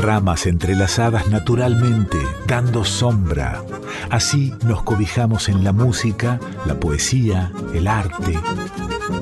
Ramas 0.00 0.46
entrelazadas 0.46 1.28
naturalmente, 1.28 2.16
dando 2.46 2.84
sombra. 2.84 3.62
Así 4.08 4.54
nos 4.64 4.82
cobijamos 4.82 5.50
en 5.50 5.62
la 5.62 5.72
música, 5.72 6.40
la 6.64 6.80
poesía, 6.80 7.52
el 7.74 7.86
arte. 7.86 8.38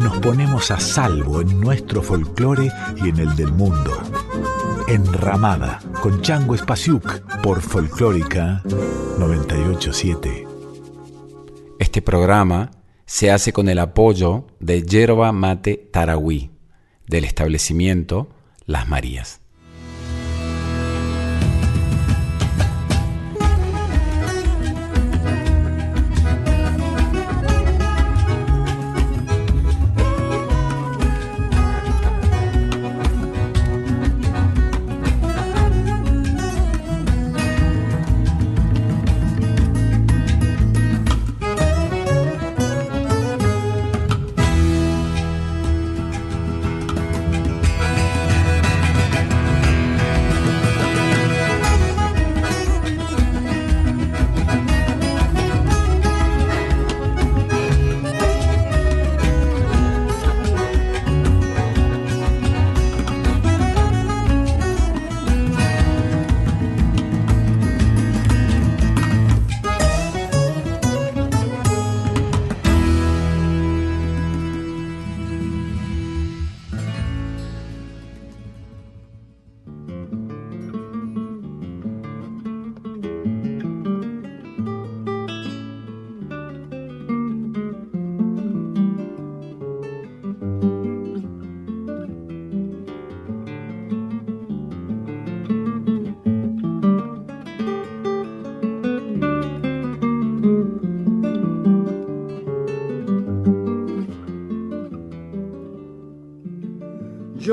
Nos 0.00 0.18
ponemos 0.18 0.70
a 0.70 0.78
salvo 0.78 1.40
en 1.40 1.60
nuestro 1.60 2.00
folclore 2.00 2.70
y 3.02 3.08
en 3.08 3.18
el 3.18 3.34
del 3.34 3.52
mundo. 3.52 3.98
Enramada, 4.86 5.80
con 6.00 6.22
Chango 6.22 6.54
Espasiuk, 6.54 7.20
por 7.42 7.60
Folclórica 7.60 8.62
987. 9.18 10.46
Este 11.80 12.02
programa 12.02 12.70
se 13.04 13.32
hace 13.32 13.52
con 13.52 13.68
el 13.68 13.80
apoyo 13.80 14.46
de 14.60 14.82
Yerba 14.82 15.32
Mate 15.32 15.88
Tarahui, 15.92 16.52
del 17.08 17.24
establecimiento 17.24 18.28
Las 18.66 18.88
Marías. 18.88 19.40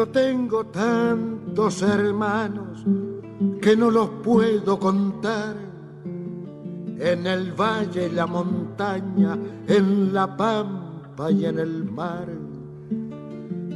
Tengo 0.04 0.66
tantos 0.66 1.82
hermanos 1.82 2.86
que 3.62 3.78
no 3.78 3.90
los 3.90 4.10
puedo 4.22 4.78
contar. 4.78 5.56
En 6.98 7.28
el 7.28 7.52
valle 7.54 8.08
y 8.08 8.12
la 8.12 8.26
montaña, 8.26 9.38
en 9.68 10.14
la 10.14 10.36
pampa 10.36 11.32
y 11.32 11.46
en 11.46 11.60
el 11.60 11.84
mar. 11.86 12.28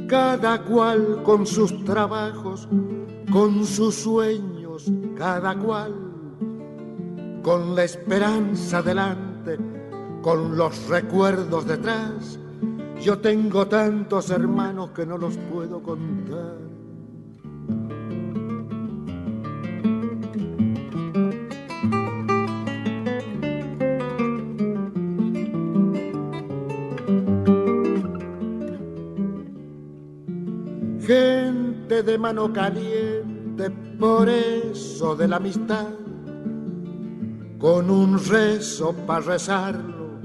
Cada 0.08 0.62
cual 0.62 1.22
con 1.22 1.46
sus 1.46 1.84
trabajos, 1.84 2.68
con 3.30 3.64
sus 3.64 3.94
sueños, 3.94 4.90
cada 5.16 5.58
cual 5.58 5.94
con 7.42 7.74
la 7.74 7.84
esperanza 7.84 8.82
delante, 8.82 9.58
con 10.22 10.56
los 10.56 10.88
recuerdos 10.88 11.66
detrás 11.66 12.39
yo 13.00 13.18
tengo 13.18 13.66
tantos 13.66 14.30
hermanos 14.30 14.90
que 14.90 15.06
no 15.06 15.16
los 15.16 15.36
puedo 15.50 15.82
contar. 15.82 16.58
Gente 31.00 32.02
de 32.02 32.18
mano 32.18 32.52
caliente, 32.52 33.70
por 33.98 34.28
eso 34.28 35.16
de 35.16 35.26
la 35.26 35.36
amistad, 35.36 35.88
con 37.58 37.90
un 37.90 38.22
rezo 38.22 38.92
para 39.06 39.20
rezarlo, 39.20 40.20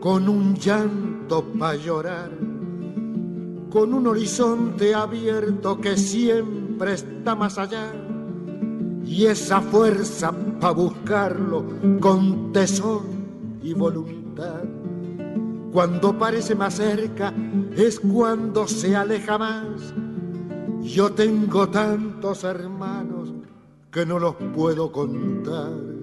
con 0.00 0.28
un 0.28 0.54
llanto 0.56 1.05
para 1.26 1.74
llorar, 1.74 2.30
con 3.70 3.92
un 3.92 4.06
horizonte 4.06 4.94
abierto 4.94 5.80
que 5.80 5.96
siempre 5.96 6.94
está 6.94 7.34
más 7.34 7.58
allá, 7.58 7.92
y 9.04 9.26
esa 9.26 9.60
fuerza 9.60 10.32
para 10.60 10.72
buscarlo 10.72 11.64
con 12.00 12.52
tesón 12.52 13.58
y 13.62 13.72
voluntad. 13.72 14.62
Cuando 15.72 16.16
parece 16.16 16.54
más 16.54 16.74
cerca 16.74 17.34
es 17.76 18.00
cuando 18.00 18.66
se 18.66 18.94
aleja 18.96 19.36
más. 19.36 19.94
Yo 20.82 21.12
tengo 21.12 21.68
tantos 21.68 22.44
hermanos 22.44 23.32
que 23.90 24.06
no 24.06 24.18
los 24.18 24.36
puedo 24.54 24.90
contar 24.92 25.95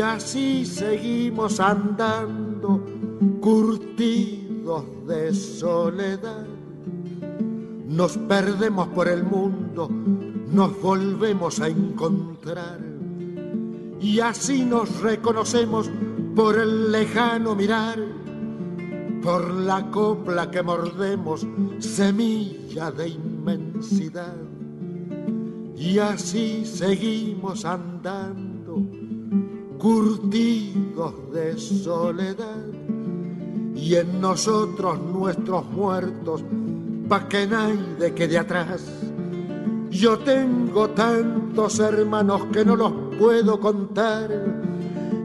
Y 0.00 0.02
así 0.02 0.64
seguimos 0.64 1.60
andando, 1.60 2.82
curtidos 3.38 4.86
de 5.06 5.34
soledad. 5.34 6.46
Nos 7.86 8.16
perdemos 8.16 8.88
por 8.88 9.08
el 9.08 9.24
mundo, 9.24 9.90
nos 9.90 10.80
volvemos 10.80 11.60
a 11.60 11.68
encontrar. 11.68 12.80
Y 14.00 14.20
así 14.20 14.64
nos 14.64 15.02
reconocemos 15.02 15.90
por 16.34 16.56
el 16.56 16.90
lejano 16.90 17.54
mirar, 17.54 17.98
por 19.22 19.50
la 19.50 19.90
copla 19.90 20.50
que 20.50 20.62
mordemos, 20.62 21.46
semilla 21.78 22.90
de 22.90 23.06
inmensidad. 23.06 24.38
Y 25.76 25.98
así 25.98 26.64
seguimos 26.64 27.66
andando 27.66 28.49
curtidos 29.80 31.14
de 31.32 31.56
soledad 31.58 32.66
y 33.74 33.94
en 33.94 34.20
nosotros 34.20 35.00
nuestros 35.00 35.64
muertos 35.70 36.44
pa' 37.08 37.26
que 37.26 37.46
nadie 37.46 38.12
quede 38.14 38.38
atrás. 38.38 38.82
Yo 39.90 40.18
tengo 40.18 40.90
tantos 40.90 41.80
hermanos 41.80 42.42
que 42.52 42.62
no 42.62 42.76
los 42.76 42.92
puedo 43.18 43.58
contar 43.58 44.30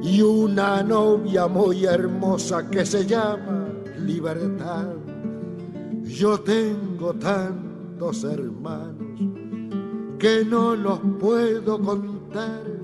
y 0.02 0.22
una 0.22 0.81
novia 0.81 1.48
muy 1.48 1.84
hermosa 1.86 2.69
que 2.69 2.86
se 2.86 3.06
llama 3.06 3.68
libertad. 4.00 4.88
Yo 6.04 6.40
tengo 6.40 7.13
tantos 7.13 8.24
hermanos 8.24 9.19
que 10.18 10.46
no 10.46 10.75
los 10.75 11.00
puedo 11.19 11.78
contar 11.80 12.75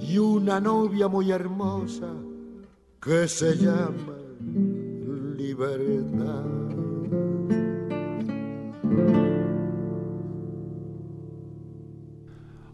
y 0.00 0.18
una 0.18 0.60
novia 0.60 1.08
muy 1.08 1.30
hermosa 1.30 2.12
que 3.02 3.28
se 3.28 3.56
llama 3.56 4.16
libertad. 5.36 6.44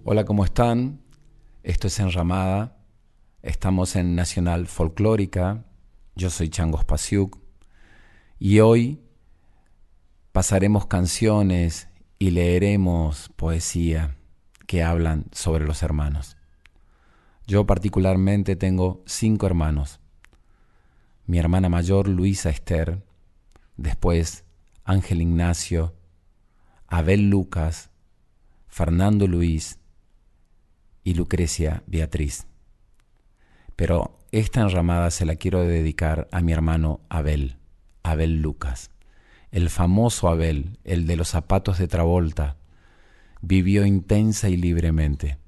Hola, 0.05 0.25
¿cómo 0.25 0.45
están? 0.45 1.01
Esto 1.63 1.89
es 1.89 1.99
Enramada. 1.99 2.79
Estamos 3.43 3.97
en 3.97 4.15
Nacional 4.15 4.67
Folclórica. 4.69 5.65
Yo 6.15 6.31
soy 6.31 6.49
Changos 6.49 6.85
Pasiuk. 6.85 7.39
Y 8.39 8.61
hoy 8.61 9.01
pasaremos 10.33 10.87
canciones 10.87 11.89
y 12.19 12.31
leeremos 12.31 13.31
poesía 13.37 14.17
que 14.67 14.83
hablan 14.83 15.27
sobre 15.33 15.65
los 15.65 15.83
hermanos. 15.83 16.36
Yo 17.47 17.65
particularmente 17.65 18.57
tengo 18.57 19.05
cinco 19.07 19.47
hermanos. 19.47 20.01
Mi 21.27 21.39
hermana 21.39 21.69
mayor, 21.69 22.09
Luisa 22.09 22.51
Esther, 22.51 23.05
después 23.77 24.45
Ángel 24.85 25.23
Ignacio, 25.23 25.95
Abel 26.89 27.31
Lucas, 27.31 27.91
Fernando 28.67 29.29
Luis 29.29 29.79
y 31.05 31.15
Lucrecia 31.15 31.85
Beatriz. 31.87 32.47
Pero 33.77 34.19
esta 34.33 34.63
enramada 34.63 35.11
se 35.13 35.25
la 35.25 35.37
quiero 35.37 35.61
dedicar 35.61 36.29
a 36.33 36.41
mi 36.41 36.53
hermano 36.53 37.01
Abel, 37.09 37.59
Abel 38.03 38.43
Lucas. 38.43 38.91
El 39.53 39.71
famoso 39.71 40.29
Abel, 40.29 40.79
el 40.83 41.07
de 41.07 41.17
los 41.17 41.29
zapatos 41.29 41.79
de 41.79 41.87
Travolta, 41.87 42.57
vivió 43.41 43.87
intensa 43.87 44.49
y 44.49 44.57
libremente. 44.57 45.39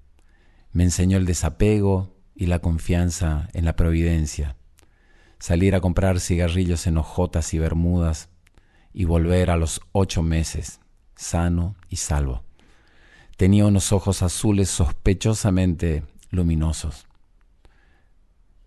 Me 0.73 0.85
enseñó 0.85 1.17
el 1.17 1.27
desapego 1.27 2.15
y 2.35 2.47
la 2.47 2.61
confianza 2.61 3.49
en 3.53 3.65
la 3.65 3.77
providencia. 3.77 4.57
Salir 5.39 5.75
a 5.75 5.81
comprar 5.81 6.21
cigarrillos 6.21 6.87
en 6.87 6.99
hojotas 6.99 7.55
y 7.55 7.59
bermudas 7.59 8.29
y 8.93 9.05
volver 9.05 9.51
a 9.51 9.57
los 9.57 9.81
ocho 9.93 10.23
meses, 10.23 10.81
sano 11.15 11.77
y 11.89 11.97
salvo. 11.97 12.45
Tenía 13.37 13.67
unos 13.67 13.93
ojos 13.93 14.23
azules 14.23 14.69
sospechosamente 14.69 16.05
luminosos. 16.31 17.07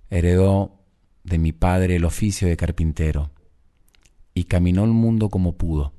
Heredó 0.10 0.80
de 1.24 1.38
mi 1.38 1.52
padre 1.52 1.98
el 1.98 2.06
oficio 2.06 2.48
de 2.48 2.58
carpintero 2.58 3.32
y 4.34 4.46
caminó 4.46 4.84
el 4.84 4.92
mundo 4.92 5.30
como 5.30 5.58
pudo, 5.58 5.94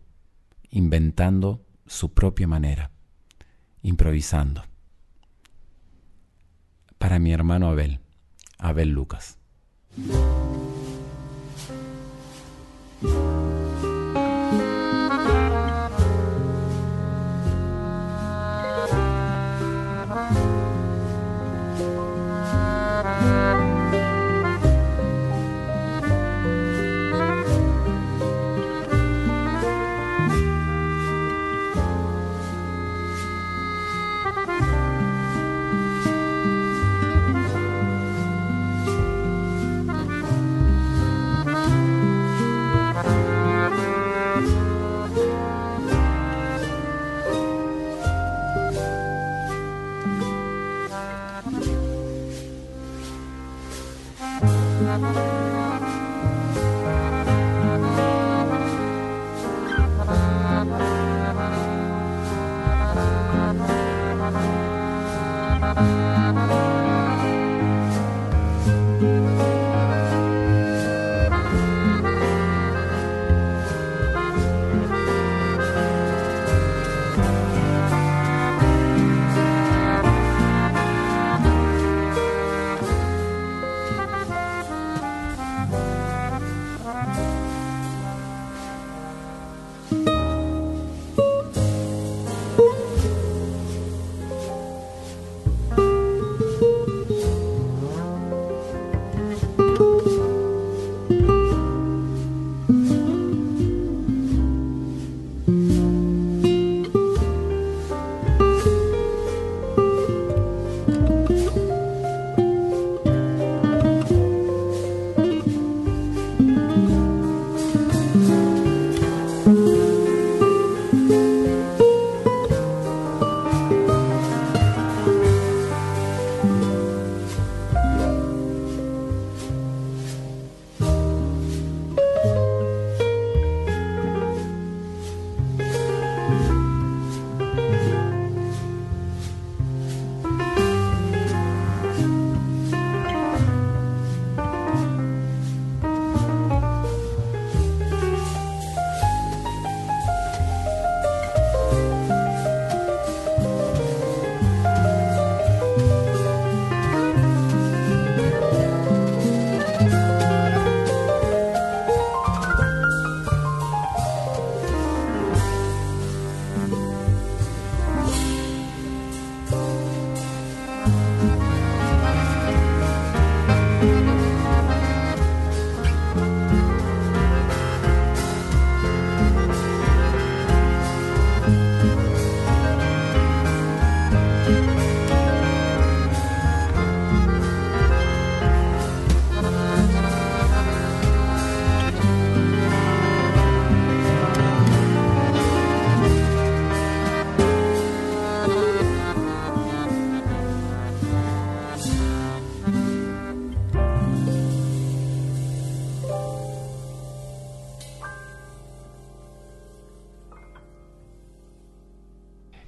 inventando 0.71 1.65
su 1.87 2.13
propia 2.13 2.47
manera, 2.47 2.91
improvisando. 3.83 4.65
Para 7.03 7.19
mi 7.19 7.33
hermano 7.33 7.69
Abel, 7.69 7.99
Abel 8.59 8.91
Lucas. 8.91 9.37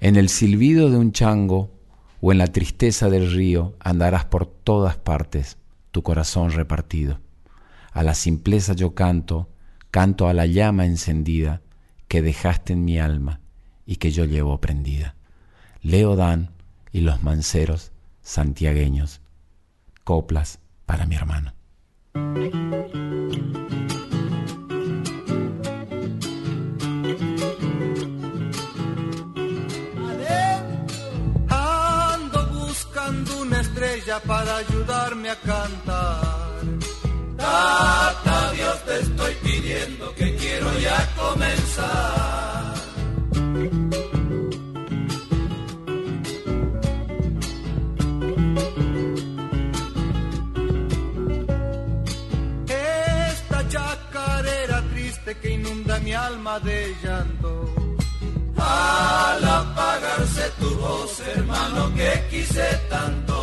En 0.05 0.17
el 0.17 0.29
silbido 0.29 0.91
de 0.91 0.99
un 0.99 1.13
chango 1.13 1.71
o 2.21 2.31
en 2.31 2.37
la 2.37 2.49
tristeza 2.49 3.09
del 3.09 3.33
río 3.33 3.75
andarás 3.81 4.27
por 4.27 4.45
todas 4.45 4.99
partes, 4.99 5.57
tu 5.93 6.03
corazón 6.03 6.51
repartido. 6.51 7.21
A 7.91 8.03
la 8.03 8.13
simpleza 8.13 8.75
yo 8.75 8.95
canto, 8.95 9.49
canto 9.91 10.29
a 10.29 10.35
la 10.35 10.45
llama 10.45 10.85
encendida 10.85 11.63
que 12.07 12.21
dejaste 12.21 12.75
en 12.75 12.85
mi 12.85 12.99
alma 12.99 13.41
y 13.87 13.97
que 13.97 14.11
yo 14.11 14.27
llevo 14.27 14.61
prendida. 14.61 15.15
Leo 15.81 16.17
Dan 16.17 16.51
y 16.93 17.01
los 17.01 17.23
manceros 17.23 17.91
santiagueños. 18.21 19.23
Coplas 20.05 20.59
para 20.85 21.07
mi 21.07 21.15
hermano. 21.15 21.55
Para 34.21 34.57
ayudarme 34.57 35.31
a 35.31 35.37
cantar. 35.37 36.61
Tata 37.37 38.53
Dios 38.53 38.85
te 38.85 39.01
estoy 39.01 39.35
pidiendo 39.43 40.15
que 40.15 40.37
quiero 40.37 40.79
ya 40.79 41.15
comenzar. 41.17 42.75
Esta 52.69 53.69
chacarera 53.69 54.83
triste 54.93 55.37
que 55.39 55.51
inunda 55.51 55.99
mi 56.01 56.13
alma 56.13 56.61
de 56.61 56.95
llanto. 57.03 57.75
Al 58.57 59.45
apagarse 59.45 60.51
tu 60.61 60.71
voz, 60.77 61.21
hermano, 61.21 61.93
que 61.95 62.25
quise 62.31 62.81
tanto. 62.89 63.34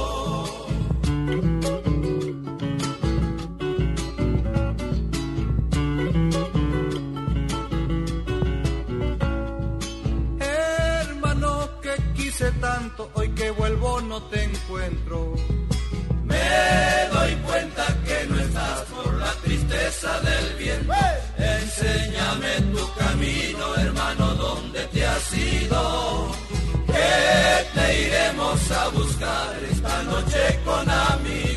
Te 14.29 14.43
encuentro. 14.43 15.35
Me 16.23 17.09
doy 17.13 17.35
cuenta 17.47 17.85
que 18.05 18.25
no 18.29 18.39
estás 18.39 18.81
por 18.93 19.13
la 19.15 19.31
tristeza 19.43 20.19
del 20.21 20.55
viento. 20.57 20.93
Enséñame 21.37 22.61
tu 22.73 22.93
camino, 22.93 23.75
hermano, 23.75 24.35
donde 24.35 24.79
te 24.87 25.05
has 25.05 25.33
ido. 25.33 26.31
Que 26.87 27.79
te 27.79 28.01
iremos 28.07 28.71
a 28.71 28.87
buscar 28.89 29.63
esta 29.71 30.03
noche 30.03 30.59
con 30.65 30.89
amigos. 30.89 31.50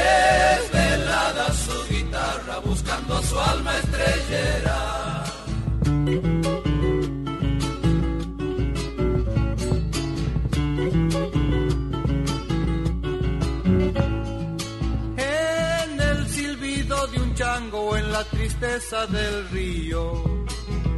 Desvelada 0.00 1.46
su 1.52 1.76
guitarra 1.88 2.58
buscando 2.64 3.22
su 3.22 3.38
alma 3.38 3.72
estrellera. 3.78 5.24
En 15.16 16.00
el 16.00 16.28
silbido 16.28 17.06
de 17.08 17.20
un 17.20 17.34
chango 17.34 17.96
en 17.96 18.12
la 18.12 18.24
tristeza 18.24 19.06
del 19.06 19.48
río. 19.50 20.40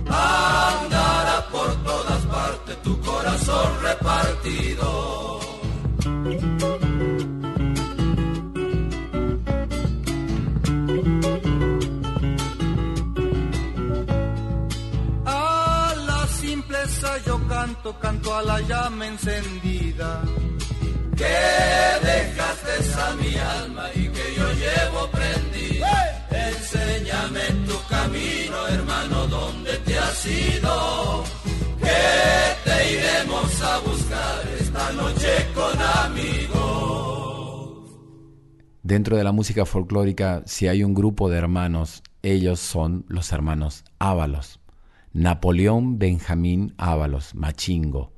Andará 0.07 1.47
por 1.51 1.75
todas 1.85 2.23
partes 2.27 2.83
tu 2.83 3.01
corazón 3.01 3.69
repartido. 3.83 5.41
Yo 17.85 17.99
canto, 17.99 18.35
a 18.35 18.43
la 18.43 18.61
llama 18.61 19.07
encendida. 19.07 20.23
Que 21.17 21.37
dejaste 22.07 23.01
a 23.01 23.15
mi 23.17 23.35
alma 23.37 23.85
y 23.95 24.09
que 24.09 24.35
yo 24.37 24.53
llevo 24.53 25.11
prendida. 25.11 26.27
Enséñame 26.31 27.41
tu 27.67 27.79
camino, 27.89 28.69
hermano, 28.69 29.27
donde 29.27 29.77
te 29.79 29.99
has 29.99 30.27
ido. 30.27 31.25
Que 31.81 32.71
te 32.71 32.93
iremos 32.93 33.63
a 33.63 33.79
buscar 33.79 34.49
esta 34.61 34.93
noche 34.93 35.49
con 35.55 35.83
amigos. 36.07 36.63
Dentro 38.83 39.17
de 39.17 39.25
la 39.25 39.33
música 39.33 39.65
folclórica, 39.65 40.43
si 40.47 40.69
hay 40.69 40.83
un 40.83 40.95
grupo 40.95 41.29
de 41.31 41.39
hermanos, 41.39 42.03
ellos 42.23 42.61
son 42.61 43.05
los 43.09 43.33
hermanos 43.33 43.85
Ábalos. 43.99 44.62
Napoleón 45.13 45.99
Benjamín 45.99 46.75
Ábalos, 46.79 47.35
Machingo. 47.35 48.13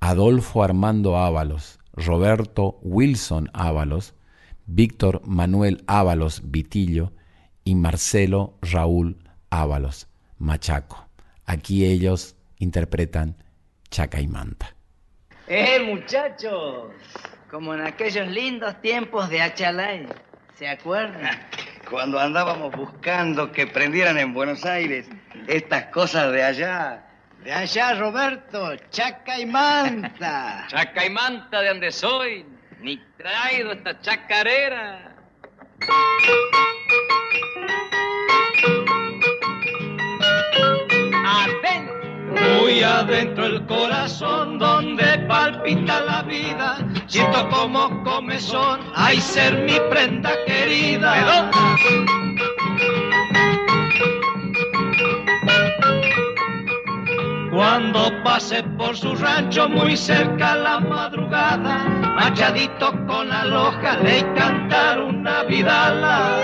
Adolfo 0.00 0.62
Armando 0.62 1.16
Ábalos. 1.16 1.78
Roberto 1.92 2.78
Wilson 2.82 3.50
Ábalos. 3.52 4.14
Víctor 4.66 5.22
Manuel 5.24 5.84
Ábalos 5.86 6.42
Vitillo. 6.50 7.12
Y 7.64 7.74
Marcelo 7.74 8.58
Raúl 8.62 9.18
Ábalos, 9.50 10.08
Machaco. 10.38 11.08
Aquí 11.44 11.84
ellos 11.84 12.36
interpretan 12.58 13.36
Chaca 13.90 14.20
y 14.20 14.28
Manta. 14.28 14.74
¡Eh, 15.48 15.80
muchachos! 15.84 16.92
Como 17.50 17.74
en 17.74 17.80
aquellos 17.80 18.28
lindos 18.28 18.80
tiempos 18.80 19.28
de 19.28 19.42
Achalay. 19.42 20.06
¿Se 20.54 20.68
acuerdan? 20.68 21.28
Cuando 21.90 22.20
andábamos 22.20 22.72
buscando 22.76 23.50
que 23.50 23.66
prendieran 23.66 24.16
en 24.16 24.32
Buenos 24.32 24.64
Aires 24.64 25.08
estas 25.48 25.86
cosas 25.86 26.30
de 26.30 26.44
allá. 26.44 27.04
De 27.42 27.52
allá, 27.52 27.94
Roberto, 27.94 28.76
chaca 28.90 29.40
y 29.40 29.46
manta. 29.46 30.66
Chaca 30.68 31.04
y 31.04 31.10
manta 31.10 31.60
de 31.60 31.68
donde 31.68 31.90
soy, 31.90 32.46
ni 32.80 32.96
traído 33.16 33.72
esta 33.72 34.00
chacarera. 34.00 35.16
Muy 42.30 42.82
adentro 42.82 43.46
el 43.46 43.66
corazón 43.66 44.58
donde 44.58 45.18
palpita 45.28 46.00
la 46.00 46.22
vida. 46.22 46.78
Siento 47.06 47.48
como 47.48 48.02
comezón, 48.04 48.80
ay 48.94 49.20
ser 49.20 49.64
mi 49.64 49.78
prenda 49.90 50.30
querida. 50.46 51.50
Cuando 57.50 58.10
pase 58.22 58.62
por 58.78 58.96
su 58.96 59.14
rancho 59.16 59.68
muy 59.68 59.96
cerca 59.96 60.52
a 60.52 60.56
la 60.56 60.80
madrugada, 60.80 61.78
machadito 62.14 62.92
con 63.06 63.28
la 63.28 63.44
loja 63.44 63.98
le 63.98 64.20
cantar 64.34 65.02
una 65.02 65.42
vidala. 65.42 66.38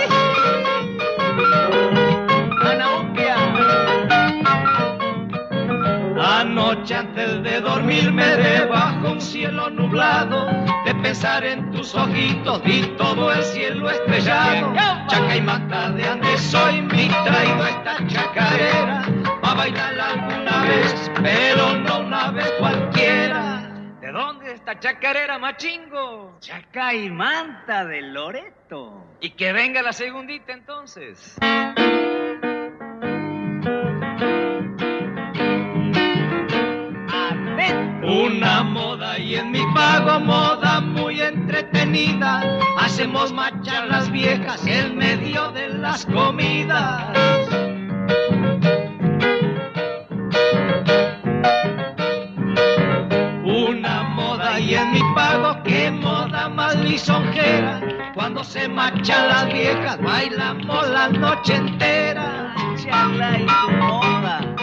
Anoche 6.18 6.94
antes 6.94 7.42
de 7.42 7.60
dormirme 7.60 8.24
debajo 8.24 9.12
un 9.12 9.20
cielo 9.20 9.68
nublado, 9.68 10.46
de 10.84 10.94
pensar 11.02 11.44
en 11.44 11.70
tus 11.70 11.94
ojitos 11.94 12.62
y 12.64 12.82
todo 12.96 13.30
el 13.32 13.42
cielo 13.42 13.90
estrellado. 13.90 14.72
Chaca 15.08 15.36
y 15.36 15.42
mata 15.42 15.90
de 15.90 16.04
ande 16.08 16.38
soy 16.38 16.80
mi 16.80 17.08
traído 17.08 17.66
esta 17.66 18.06
chacarera, 18.06 19.04
pa' 19.42 19.54
bailar 19.54 20.00
alguna 20.00 20.64
vez, 20.64 21.10
pero 21.22 21.76
no 21.80 22.00
una 22.00 22.30
vez 22.30 22.50
cualquiera. 22.58 23.70
¿De 24.00 24.10
dónde 24.10 24.46
es 24.46 24.54
esta 24.54 24.80
chacarera, 24.80 25.38
machingo? 25.38 26.38
Chaca 26.40 26.94
y 26.94 27.10
manta 27.10 27.84
de 27.84 28.00
Loreto. 28.00 29.04
Y 29.20 29.30
que 29.30 29.52
venga 29.52 29.82
la 29.82 29.92
segundita 29.92 30.52
entonces. 30.54 31.36
Una 38.26 38.64
moda 38.64 39.20
y 39.20 39.36
en 39.36 39.52
mi 39.52 39.62
pago 39.72 40.18
moda 40.18 40.80
muy 40.80 41.20
entretenida. 41.20 42.58
Hacemos 42.76 43.32
marchar 43.32 43.86
las 43.86 44.10
viejas 44.10 44.66
en 44.66 44.96
medio 44.96 45.52
de 45.52 45.68
las 45.68 46.04
comidas. 46.06 47.04
Una 53.44 54.02
moda 54.02 54.58
y 54.58 54.74
en 54.74 54.90
mi 54.90 55.02
pago, 55.14 55.62
qué 55.62 55.92
moda 55.92 56.48
más 56.48 56.74
lisonjera. 56.80 57.80
Cuando 58.14 58.42
se 58.42 58.66
marchan 58.68 59.28
las 59.28 59.46
viejas, 59.52 60.02
bailamos 60.02 60.88
la 60.88 61.08
noche 61.10 61.54
entera. 61.54 62.52
Chala 62.76 63.38
y 63.38 63.44
moda. 63.44 64.55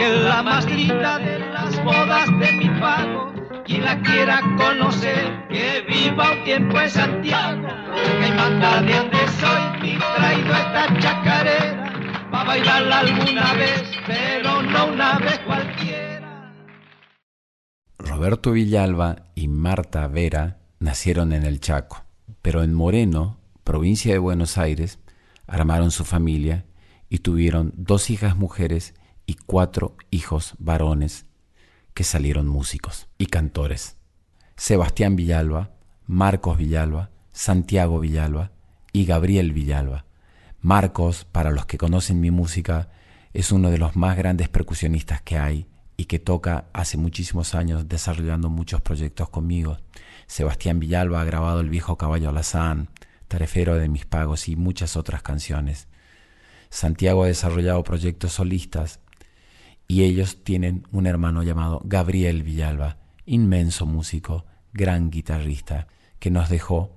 Que 0.00 0.06
es 0.06 0.24
la 0.24 0.42
más 0.42 0.64
linda 0.64 1.18
de 1.18 1.38
las 1.52 1.84
bodas 1.84 2.26
de 2.38 2.52
mi 2.52 2.70
pago. 2.80 3.34
Quien 3.66 3.84
la 3.84 4.00
quiera 4.00 4.40
conocer, 4.56 5.46
que 5.50 5.84
viva 5.86 6.32
un 6.32 6.44
tiempo 6.44 6.80
en 6.80 6.88
Santiago. 6.88 7.68
Que 8.18 8.32
manda 8.32 8.80
de 8.80 8.94
donde 8.96 9.28
soy, 9.40 9.62
mi 9.82 9.98
traído 9.98 10.54
esta 10.54 10.98
chacarera. 11.00 12.30
Pa' 12.30 12.44
bailarla 12.44 13.00
alguna 13.00 13.52
vez, 13.52 13.82
pero 14.06 14.62
no 14.62 14.86
una 14.86 15.18
vez 15.18 15.38
cualquiera. 15.40 16.54
Roberto 17.98 18.52
Villalba 18.52 19.16
y 19.34 19.48
Marta 19.48 20.06
Vera 20.08 20.60
nacieron 20.78 21.34
en 21.34 21.44
el 21.44 21.60
Chaco, 21.60 22.06
pero 22.40 22.62
en 22.62 22.72
Moreno, 22.72 23.38
provincia 23.64 24.14
de 24.14 24.18
Buenos 24.18 24.56
Aires, 24.56 24.98
armaron 25.46 25.90
su 25.90 26.06
familia 26.06 26.64
y 27.10 27.18
tuvieron 27.18 27.74
dos 27.76 28.08
hijas 28.08 28.34
mujeres 28.34 28.94
y 29.30 29.36
cuatro 29.46 29.96
hijos 30.10 30.54
varones 30.58 31.24
que 31.94 32.02
salieron 32.02 32.48
músicos 32.48 33.06
y 33.16 33.26
cantores. 33.26 33.96
Sebastián 34.56 35.14
Villalba, 35.14 35.70
Marcos 36.04 36.58
Villalba, 36.58 37.10
Santiago 37.30 38.00
Villalba 38.00 38.50
y 38.92 39.04
Gabriel 39.04 39.52
Villalba. 39.52 40.04
Marcos, 40.60 41.26
para 41.30 41.52
los 41.52 41.64
que 41.66 41.78
conocen 41.78 42.18
mi 42.18 42.32
música, 42.32 42.88
es 43.32 43.52
uno 43.52 43.70
de 43.70 43.78
los 43.78 43.94
más 43.94 44.16
grandes 44.16 44.48
percusionistas 44.48 45.22
que 45.22 45.38
hay 45.38 45.68
y 45.96 46.06
que 46.06 46.18
toca 46.18 46.64
hace 46.72 46.96
muchísimos 46.96 47.54
años 47.54 47.88
desarrollando 47.88 48.48
muchos 48.48 48.80
proyectos 48.80 49.28
conmigo. 49.28 49.78
Sebastián 50.26 50.80
Villalba 50.80 51.20
ha 51.20 51.24
grabado 51.24 51.60
El 51.60 51.70
viejo 51.70 51.96
caballo 51.96 52.30
alazán, 52.30 52.88
Tarefero 53.28 53.76
de 53.76 53.88
mis 53.88 54.06
pagos 54.06 54.48
y 54.48 54.56
muchas 54.56 54.96
otras 54.96 55.22
canciones. 55.22 55.86
Santiago 56.68 57.22
ha 57.22 57.28
desarrollado 57.28 57.84
proyectos 57.84 58.32
solistas 58.32 58.98
y 59.90 60.04
ellos 60.04 60.44
tienen 60.44 60.86
un 60.92 61.08
hermano 61.08 61.42
llamado 61.42 61.80
Gabriel 61.82 62.44
Villalba, 62.44 62.98
inmenso 63.26 63.86
músico, 63.86 64.44
gran 64.72 65.10
guitarrista, 65.10 65.88
que 66.20 66.30
nos 66.30 66.48
dejó 66.48 66.96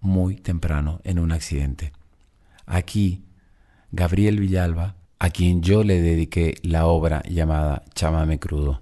muy 0.00 0.36
temprano 0.36 1.02
en 1.04 1.18
un 1.18 1.32
accidente. 1.32 1.92
Aquí, 2.64 3.26
Gabriel 3.92 4.40
Villalba, 4.40 4.96
a 5.18 5.28
quien 5.28 5.60
yo 5.60 5.84
le 5.84 6.00
dediqué 6.00 6.54
la 6.62 6.86
obra 6.86 7.22
llamada 7.28 7.84
Chámame 7.94 8.38
Crudo, 8.38 8.80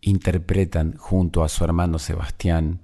interpretan 0.00 0.96
junto 0.96 1.42
a 1.42 1.48
su 1.48 1.64
hermano 1.64 1.98
Sebastián 1.98 2.82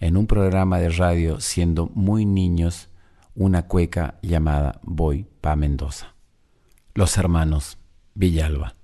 en 0.00 0.18
un 0.18 0.26
programa 0.26 0.78
de 0.80 0.90
radio 0.90 1.40
siendo 1.40 1.86
muy 1.94 2.26
niños 2.26 2.90
una 3.34 3.68
cueca 3.68 4.18
llamada 4.20 4.80
Voy 4.82 5.24
pa 5.40 5.56
Mendoza. 5.56 6.14
Los 6.92 7.16
hermanos 7.16 7.78
Villalba. 8.12 8.74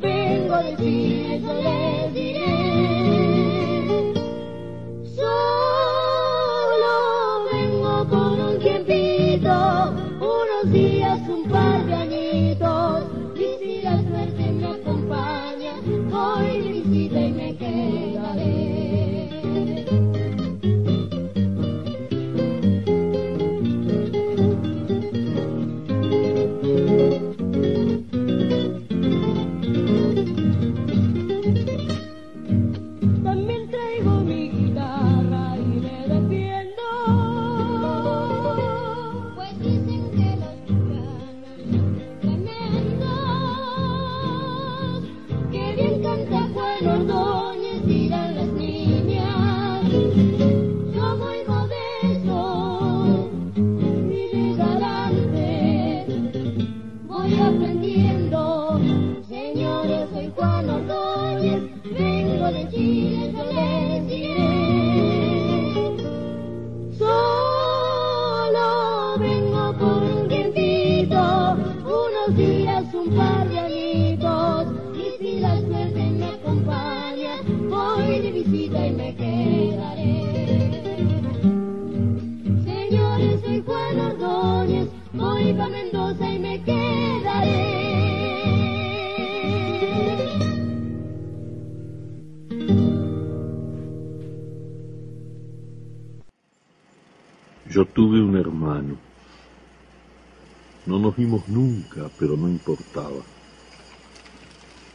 Pero 0.00 0.56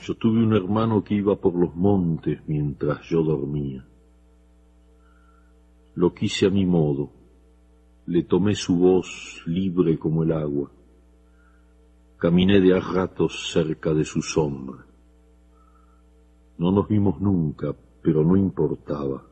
Yo 0.05 0.15
tuve 0.15 0.43
un 0.43 0.53
hermano 0.53 1.01
que 1.01 1.15
iba 1.15 1.37
por 1.37 1.55
los 1.55 1.73
montes 1.77 2.41
mientras 2.45 3.07
yo 3.07 3.23
dormía. 3.23 3.87
Lo 5.95 6.13
quise 6.13 6.47
a 6.47 6.49
mi 6.49 6.65
modo, 6.65 7.09
le 8.07 8.23
tomé 8.23 8.53
su 8.53 8.75
voz 8.75 9.41
libre 9.45 9.97
como 9.97 10.23
el 10.23 10.33
agua, 10.33 10.69
caminé 12.17 12.59
de 12.59 12.75
a 12.75 12.81
ratos 12.81 13.49
cerca 13.53 13.93
de 13.93 14.03
su 14.03 14.21
sombra. 14.21 14.85
No 16.57 16.73
nos 16.73 16.89
vimos 16.89 17.21
nunca, 17.21 17.73
pero 18.01 18.25
no 18.25 18.35
importaba. 18.35 19.25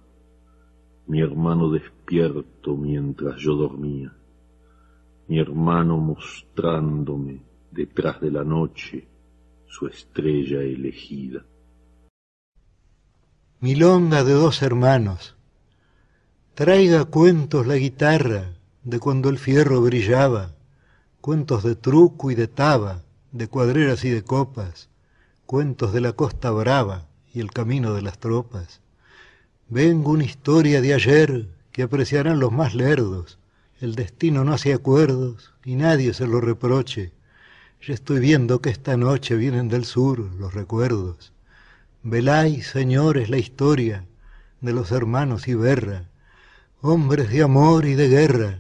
Mi 1.08 1.20
hermano 1.20 1.70
despierto 1.70 2.78
mientras 2.78 3.36
yo 3.42 3.56
dormía, 3.56 4.16
mi 5.28 5.38
hermano 5.38 5.98
mostrándome 5.98 7.42
detrás 7.72 8.22
de 8.22 8.32
la 8.32 8.46
noche 8.46 9.11
su 9.72 9.88
estrella 9.88 10.62
elegida. 10.62 11.46
Milonga 13.62 14.26
de 14.26 14.34
dos 14.34 14.62
hermanos, 14.62 15.36
traiga 16.56 17.06
cuentos 17.06 17.66
la 17.66 17.76
guitarra 17.76 18.52
de 18.84 19.00
cuando 19.00 19.30
el 19.30 19.38
fierro 19.38 19.82
brillaba, 19.82 20.52
cuentos 21.22 21.64
de 21.64 21.76
truco 21.76 22.32
y 22.32 22.36
de 22.36 22.50
taba, 22.50 23.04
de 23.32 23.48
cuadreras 23.48 24.04
y 24.04 24.10
de 24.10 24.24
copas, 24.24 24.90
cuentos 25.46 25.94
de 25.94 26.02
la 26.02 26.12
costa 26.14 26.52
brava 26.52 27.08
y 27.34 27.40
el 27.40 27.52
camino 27.52 27.94
de 27.94 28.02
las 28.02 28.20
tropas. 28.20 28.82
Vengo 29.70 30.12
una 30.12 30.26
historia 30.26 30.82
de 30.82 30.94
ayer 30.94 31.48
que 31.72 31.84
apreciarán 31.84 32.42
los 32.42 32.52
más 32.52 32.76
lerdos. 32.76 33.40
El 33.80 33.96
destino 33.96 34.44
no 34.44 34.54
hace 34.54 34.74
acuerdos 34.74 35.54
y 35.64 35.76
nadie 35.76 36.14
se 36.14 36.28
lo 36.28 36.42
reproche. 36.42 37.14
Ya 37.84 37.96
estoy 37.96 38.20
viendo 38.20 38.62
que 38.62 38.70
esta 38.70 38.96
noche 38.96 39.36
vienen 39.36 39.68
del 39.68 39.86
sur 39.86 40.20
los 40.20 40.54
recuerdos. 40.54 41.34
Veláis, 42.04 42.68
señores, 42.68 43.32
la 43.32 43.40
historia 43.40 44.06
de 44.62 44.72
los 44.72 44.92
hermanos 44.92 45.48
Iberra, 45.48 46.08
hombres 46.82 47.32
de 47.32 47.42
amor 47.42 47.88
y 47.88 47.96
de 47.96 48.08
guerra, 48.08 48.60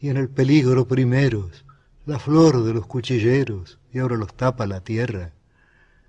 y 0.00 0.08
en 0.08 0.16
el 0.16 0.30
peligro 0.30 0.88
primeros, 0.88 1.66
la 2.06 2.18
flor 2.18 2.64
de 2.64 2.72
los 2.72 2.86
cuchilleros, 2.86 3.78
y 3.92 3.98
ahora 3.98 4.16
los 4.16 4.32
tapa 4.32 4.66
la 4.66 4.80
tierra. 4.80 5.32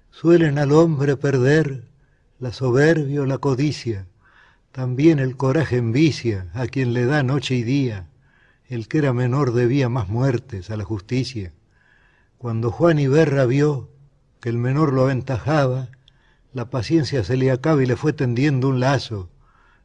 Suelen 0.09 0.57
al 0.57 0.71
hombre 0.71 1.17
perder 1.17 1.83
la 2.39 2.53
soberbia 2.53 3.23
o 3.23 3.25
la 3.25 3.39
codicia, 3.39 4.07
también 4.71 5.19
el 5.19 5.35
coraje 5.35 5.75
envicia 5.75 6.49
a 6.53 6.67
quien 6.67 6.93
le 6.93 7.05
da 7.05 7.23
noche 7.23 7.55
y 7.55 7.63
día. 7.63 8.07
El 8.69 8.87
que 8.87 8.99
era 8.99 9.11
menor 9.11 9.51
debía 9.51 9.89
más 9.89 10.07
muertes 10.07 10.69
a 10.69 10.77
la 10.77 10.85
justicia. 10.85 11.51
Cuando 12.43 12.71
Juan 12.71 12.99
Iberra 12.99 13.45
vio 13.45 13.89
que 14.41 14.49
el 14.49 14.57
menor 14.57 14.91
lo 14.91 15.03
aventajaba, 15.03 15.87
la 16.51 16.69
paciencia 16.69 17.23
se 17.23 17.37
le 17.37 17.51
acaba 17.51 17.81
y 17.81 17.85
le 17.85 17.95
fue 17.95 18.11
tendiendo 18.11 18.67
un 18.67 18.81
lazo, 18.81 19.29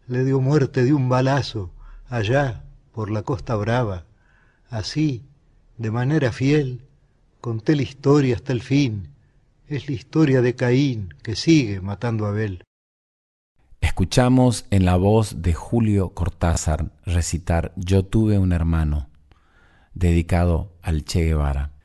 le 0.09 0.25
dio 0.25 0.41
muerte 0.41 0.83
de 0.83 0.93
un 0.93 1.09
balazo, 1.09 1.71
allá 2.09 2.65
por 2.91 3.13
la 3.13 3.23
costa 3.23 3.55
brava. 3.55 4.07
Así, 4.71 5.23
de 5.77 5.93
manera 5.93 6.33
fiel, 6.33 6.83
conté 7.41 7.77
la 7.77 7.83
historia 7.83 8.35
hasta 8.35 8.53
el 8.53 8.61
fin. 8.61 9.11
Es 9.69 9.89
la 9.89 9.95
historia 9.95 10.43
de 10.43 10.57
Caín 10.57 11.15
que 11.23 11.37
sigue 11.37 11.81
matando 11.81 12.27
a 12.27 12.31
Abel. 12.31 12.65
Escuchamos 13.81 14.67
en 14.71 14.85
la 14.85 14.97
voz 14.97 15.43
de 15.43 15.55
Julio 15.55 16.09
Cortázar 16.09 16.91
recitar 17.07 17.73
Yo 17.77 18.05
tuve 18.05 18.37
un 18.37 18.51
hermano, 18.51 19.11
dedicado 19.95 20.73
al 20.83 21.05
Che 21.05 21.23
Guevara, 21.23 21.78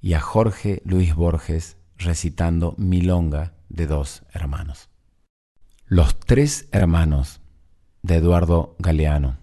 y 0.00 0.14
a 0.14 0.20
Jorge 0.20 0.82
Luis 0.84 1.14
Borges 1.14 1.76
recitando 1.96 2.74
Milonga 2.78 3.54
de 3.68 3.86
dos 3.86 4.22
hermanos. 4.32 4.88
Los 5.86 6.18
tres 6.18 6.68
hermanos 6.72 7.40
de 8.02 8.16
Eduardo 8.16 8.76
Galeano. 8.78 9.38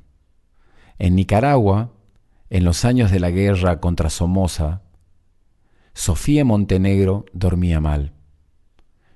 En 0.98 1.16
Nicaragua, 1.16 1.92
en 2.50 2.64
los 2.64 2.86
años 2.86 3.12
de 3.12 3.20
la 3.20 3.32
guerra 3.32 3.80
contra 3.80 4.10
Somoza, 4.10 4.82
Sofía 5.94 6.46
Montenegro 6.46 7.26
dormía 7.34 7.80
mal. 7.80 8.14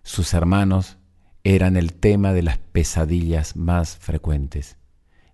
Sus 0.03 0.33
hermanos 0.33 0.97
eran 1.43 1.77
el 1.77 1.93
tema 1.93 2.33
de 2.33 2.41
las 2.41 2.57
pesadillas 2.57 3.55
más 3.55 3.97
frecuentes. 3.97 4.77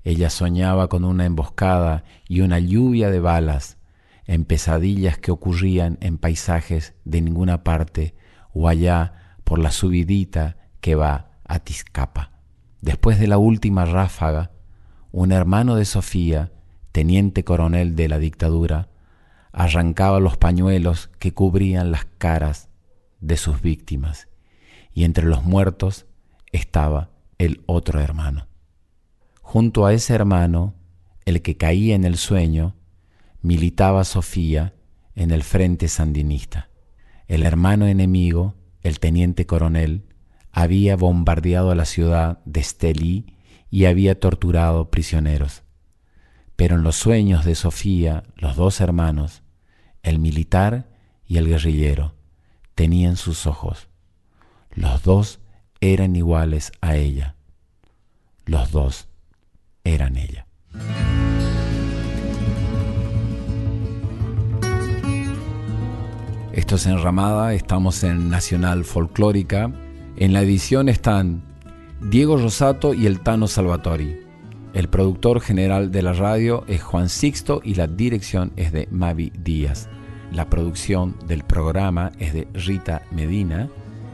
Ella 0.04 0.30
soñaba 0.30 0.88
con 0.88 1.04
una 1.04 1.26
emboscada 1.26 2.04
y 2.28 2.42
una 2.42 2.60
lluvia 2.60 3.10
de 3.10 3.20
balas, 3.20 3.75
en 4.28 4.46
pesadillas 4.46 5.18
que 5.18 5.32
ocurrían 5.32 5.98
en 6.02 6.18
paisajes 6.18 6.94
de 7.04 7.22
ninguna 7.22 7.64
parte 7.64 8.16
o 8.54 8.68
allá 8.68 9.38
por 9.44 9.60
la 9.60 9.72
subidita 9.72 10.58
que 10.82 10.96
va 10.96 11.32
a 11.44 11.60
Tizcapa. 11.60 12.32
Después 12.82 13.20
de 13.20 13.28
la 13.28 13.38
última 13.38 13.86
ráfaga, 13.86 14.52
un 15.12 15.32
hermano 15.32 15.76
de 15.76 15.86
Sofía, 15.86 16.52
teniente 16.92 17.44
coronel 17.44 17.96
de 17.96 18.10
la 18.10 18.20
dictadura, 18.20 18.90
arrancaba 19.52 20.20
los 20.20 20.38
pañuelos 20.38 21.10
que 21.20 21.34
cubrían 21.34 21.92
las 21.92 22.06
caras 22.18 22.70
de 23.20 23.38
sus 23.38 23.62
víctimas 23.62 24.28
y 24.94 25.04
entre 25.04 25.26
los 25.26 25.44
muertos 25.44 26.06
estaba 26.52 27.12
el 27.38 27.64
otro 27.66 28.00
hermano. 28.00 28.48
Junto 29.42 29.86
a 29.86 29.94
ese 29.94 30.14
hermano, 30.14 30.74
el 31.26 31.42
que 31.42 31.58
caía 31.58 31.96
en 31.96 32.06
el 32.06 32.18
sueño, 32.18 32.76
militaba 33.46 34.04
Sofía 34.04 34.74
en 35.16 35.32
el 35.32 35.44
frente 35.44 35.88
sandinista. 35.88 36.70
El 37.28 37.44
hermano 37.44 37.88
enemigo, 37.88 38.56
el 38.82 39.00
teniente 39.00 39.46
coronel, 39.46 40.06
había 40.52 40.96
bombardeado 40.96 41.74
la 41.76 41.86
ciudad 41.86 42.40
de 42.46 42.60
Estelí 42.60 43.38
y 43.70 43.86
había 43.86 44.20
torturado 44.20 44.90
prisioneros. 44.92 45.64
Pero 46.56 46.76
en 46.76 46.84
los 46.84 46.96
sueños 46.96 47.46
de 47.46 47.56
Sofía, 47.56 48.24
los 48.36 48.56
dos 48.56 48.82
hermanos, 48.82 49.44
el 50.04 50.20
militar 50.20 50.90
y 51.26 51.38
el 51.38 51.48
guerrillero, 51.48 52.16
tenían 52.76 53.16
sus 53.16 53.48
ojos 53.48 53.90
los 54.76 55.04
dos 55.04 55.40
eran 55.80 56.16
iguales 56.18 56.74
a 56.82 56.96
ella. 56.96 57.36
Los 58.46 58.72
dos 58.72 59.08
eran 59.86 60.18
ella. 60.18 60.48
Esto 66.56 66.76
es 66.76 66.86
Enramada, 66.86 67.54
estamos 67.54 68.02
en 68.06 68.30
Nacional 68.30 68.86
Folclórica. 68.86 69.74
En 70.16 70.32
la 70.32 70.42
edición 70.42 70.88
están 70.88 71.44
Diego 72.00 72.38
Rosato 72.38 72.94
y 72.94 73.08
el 73.08 73.20
Tano 73.20 73.48
Salvatori. 73.48 74.22
El 74.74 74.88
productor 74.88 75.42
general 75.42 75.92
de 75.92 76.02
la 76.02 76.14
radio 76.14 76.64
es 76.68 76.82
Juan 76.82 77.10
Sixto 77.10 77.60
y 77.62 77.76
la 77.76 77.88
dirección 77.88 78.54
es 78.56 78.72
de 78.72 78.88
Mavi 78.90 79.34
Díaz. 79.38 79.90
La 80.32 80.50
producción 80.50 81.18
del 81.28 81.44
programa 81.44 82.14
es 82.20 82.32
de 82.32 82.48
Rita 82.54 83.02
Medina 83.12 83.68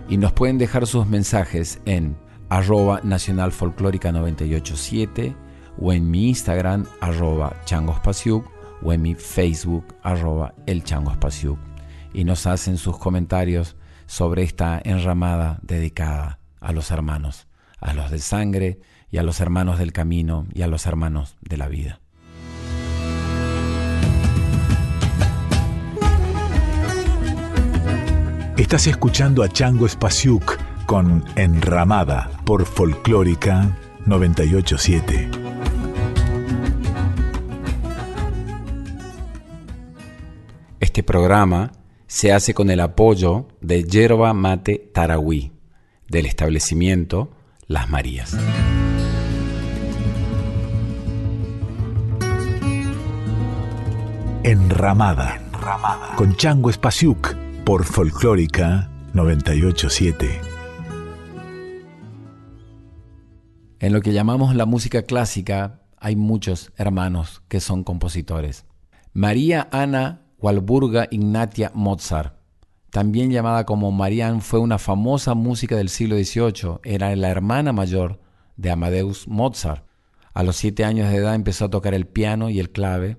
y 0.10 0.18
nos 0.18 0.34
pueden 0.34 0.58
dejar 0.58 0.88
sus 0.88 1.06
mensajes 1.06 1.80
en 1.86 2.18
arroba 2.50 3.02
nacional 3.04 3.52
folclórica 3.52 4.12
987 4.12 5.36
o 5.80 5.94
en 5.94 6.10
mi 6.10 6.30
Instagram 6.30 6.88
arroba 7.02 7.56
changospasiuk 7.66 8.44
o 8.82 8.94
en 8.94 9.04
mi 9.04 9.14
Facebook 9.14 9.86
arroba 10.02 10.56
el 10.66 10.84
changospasiuk 10.84 11.71
y 12.14 12.24
nos 12.24 12.46
hacen 12.46 12.78
sus 12.78 12.98
comentarios 12.98 13.76
sobre 14.06 14.44
esta 14.44 14.82
enramada 14.84 15.60
dedicada 15.62 16.40
a 16.60 16.72
los 16.72 16.92
hermanos, 16.92 17.48
a 17.80 17.94
los 17.94 18.12
de 18.12 18.20
sangre 18.20 18.80
y 19.10 19.18
a 19.18 19.24
los 19.24 19.40
hermanos 19.40 19.80
del 19.80 19.94
camino 19.94 20.46
y 20.54 20.62
a 20.62 20.68
los 20.68 20.86
hermanos 20.86 21.36
de 21.42 21.58
la 21.58 21.68
vida. 21.68 22.00
Estás 28.58 28.86
escuchando 28.88 29.44
a 29.44 29.50
Chango 29.50 29.88
Spasiuk 29.88 30.58
con 30.86 31.26
Enramada 31.36 32.30
por 32.46 32.66
Folclórica 32.66 33.76
987. 34.06 35.32
Este 40.80 41.04
programa 41.04 41.72
se 42.12 42.34
hace 42.34 42.54
con 42.54 42.70
el 42.70 42.82
apoyo 42.82 43.48
de 43.62 43.86
Yerba 43.86 44.34
Mate 44.34 44.92
Tarahui, 44.94 45.54
del 46.10 46.26
establecimiento 46.26 47.32
Las 47.68 47.90
Marías. 47.90 48.38
Enramada, 54.44 55.38
Enramada. 55.38 56.16
con 56.18 56.36
Chango 56.36 56.70
Spasiuk 56.70 57.34
por 57.64 57.86
Folclórica 57.86 58.92
987. 59.14 60.42
En 63.80 63.94
lo 63.94 64.02
que 64.02 64.12
llamamos 64.12 64.54
la 64.54 64.66
música 64.66 65.04
clásica 65.04 65.80
hay 65.98 66.18
muchos 66.18 66.74
hermanos 66.76 67.42
que 67.48 67.62
son 67.62 67.86
compositores. 67.86 68.66
María 69.14 69.70
Ana 69.72 70.21
Walburga 70.42 71.08
Ignatia 71.12 71.72
Mozart, 71.74 72.36
también 72.90 73.32
llamada 73.32 73.66
como 73.66 73.92
Marianne, 73.92 74.42
fue 74.42 74.60
una 74.60 74.78
famosa 74.78 75.34
música 75.34 75.76
del 75.76 75.90
siglo 75.90 76.18
XVIII. 76.18 76.80
Era 76.84 77.16
la 77.16 77.30
hermana 77.30 77.72
mayor 77.72 78.20
de 78.58 78.72
Amadeus 78.72 79.28
Mozart. 79.28 79.86
A 80.34 80.44
los 80.44 80.58
siete 80.58 80.84
años 80.84 81.10
de 81.10 81.18
edad 81.18 81.36
empezó 81.36 81.66
a 81.66 81.70
tocar 81.70 81.94
el 81.94 82.08
piano 82.08 82.50
y 82.50 82.60
el 82.60 82.72
clave 82.72 83.18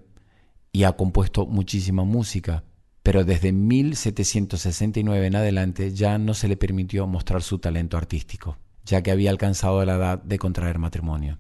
y 0.72 0.84
ha 0.84 0.92
compuesto 0.92 1.46
muchísima 1.46 2.04
música 2.04 2.64
pero 3.02 3.24
desde 3.24 3.52
1769 3.52 5.26
en 5.26 5.36
adelante 5.36 5.92
ya 5.92 6.18
no 6.18 6.34
se 6.34 6.48
le 6.48 6.56
permitió 6.56 7.06
mostrar 7.06 7.42
su 7.42 7.58
talento 7.58 7.96
artístico, 7.96 8.58
ya 8.84 9.02
que 9.02 9.10
había 9.10 9.30
alcanzado 9.30 9.84
la 9.84 9.96
edad 9.96 10.22
de 10.22 10.38
contraer 10.38 10.78
matrimonio. 10.78 11.38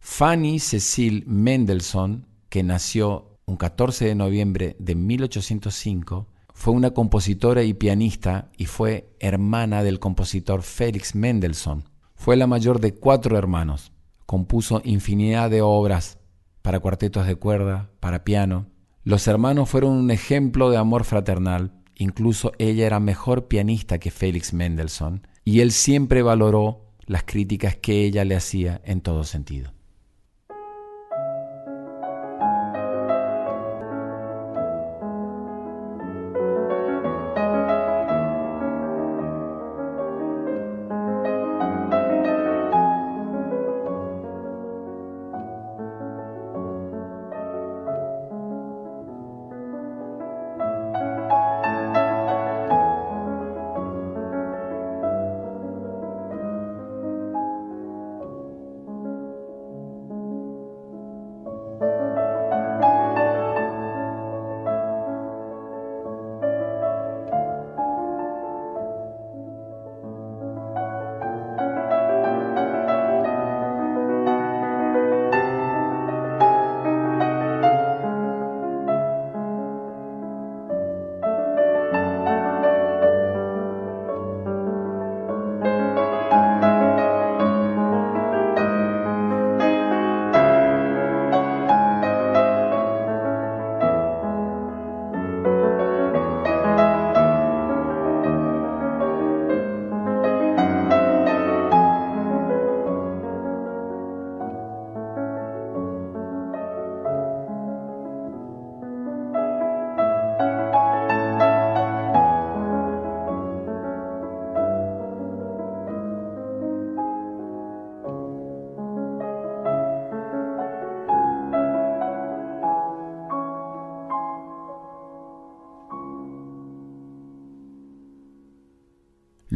Fanny 0.00 0.58
Cecil 0.58 1.24
Mendelssohn, 1.26 2.26
que 2.48 2.62
nació 2.62 3.33
un 3.46 3.56
14 3.56 4.06
de 4.06 4.14
noviembre 4.14 4.76
de 4.78 4.94
1805, 4.94 6.28
fue 6.52 6.72
una 6.72 6.92
compositora 6.92 7.62
y 7.62 7.74
pianista 7.74 8.50
y 8.56 8.66
fue 8.66 9.14
hermana 9.18 9.82
del 9.82 9.98
compositor 9.98 10.62
Félix 10.62 11.14
Mendelssohn. 11.14 11.84
Fue 12.14 12.36
la 12.36 12.46
mayor 12.46 12.80
de 12.80 12.94
cuatro 12.94 13.36
hermanos. 13.36 13.92
Compuso 14.26 14.80
infinidad 14.84 15.50
de 15.50 15.62
obras 15.62 16.18
para 16.62 16.80
cuartetos 16.80 17.26
de 17.26 17.36
cuerda, 17.36 17.90
para 18.00 18.24
piano, 18.24 18.66
los 19.02 19.26
hermanos 19.26 19.68
fueron 19.68 19.92
un 19.92 20.10
ejemplo 20.10 20.70
de 20.70 20.78
amor 20.78 21.04
fraternal 21.04 21.84
Incluso 21.96 22.52
ella 22.58 22.86
era 22.86 23.00
mejor 23.00 23.46
pianista 23.46 23.98
que 23.98 24.10
Félix 24.10 24.52
Mendelssohn 24.52 25.26
y 25.44 25.60
él 25.60 25.72
siempre 25.72 26.22
valoró 26.22 26.86
las 27.06 27.22
críticas 27.24 27.76
que 27.76 28.04
ella 28.04 28.24
le 28.24 28.34
hacía 28.34 28.80
en 28.84 29.00
todo 29.00 29.24
sentido. 29.24 29.73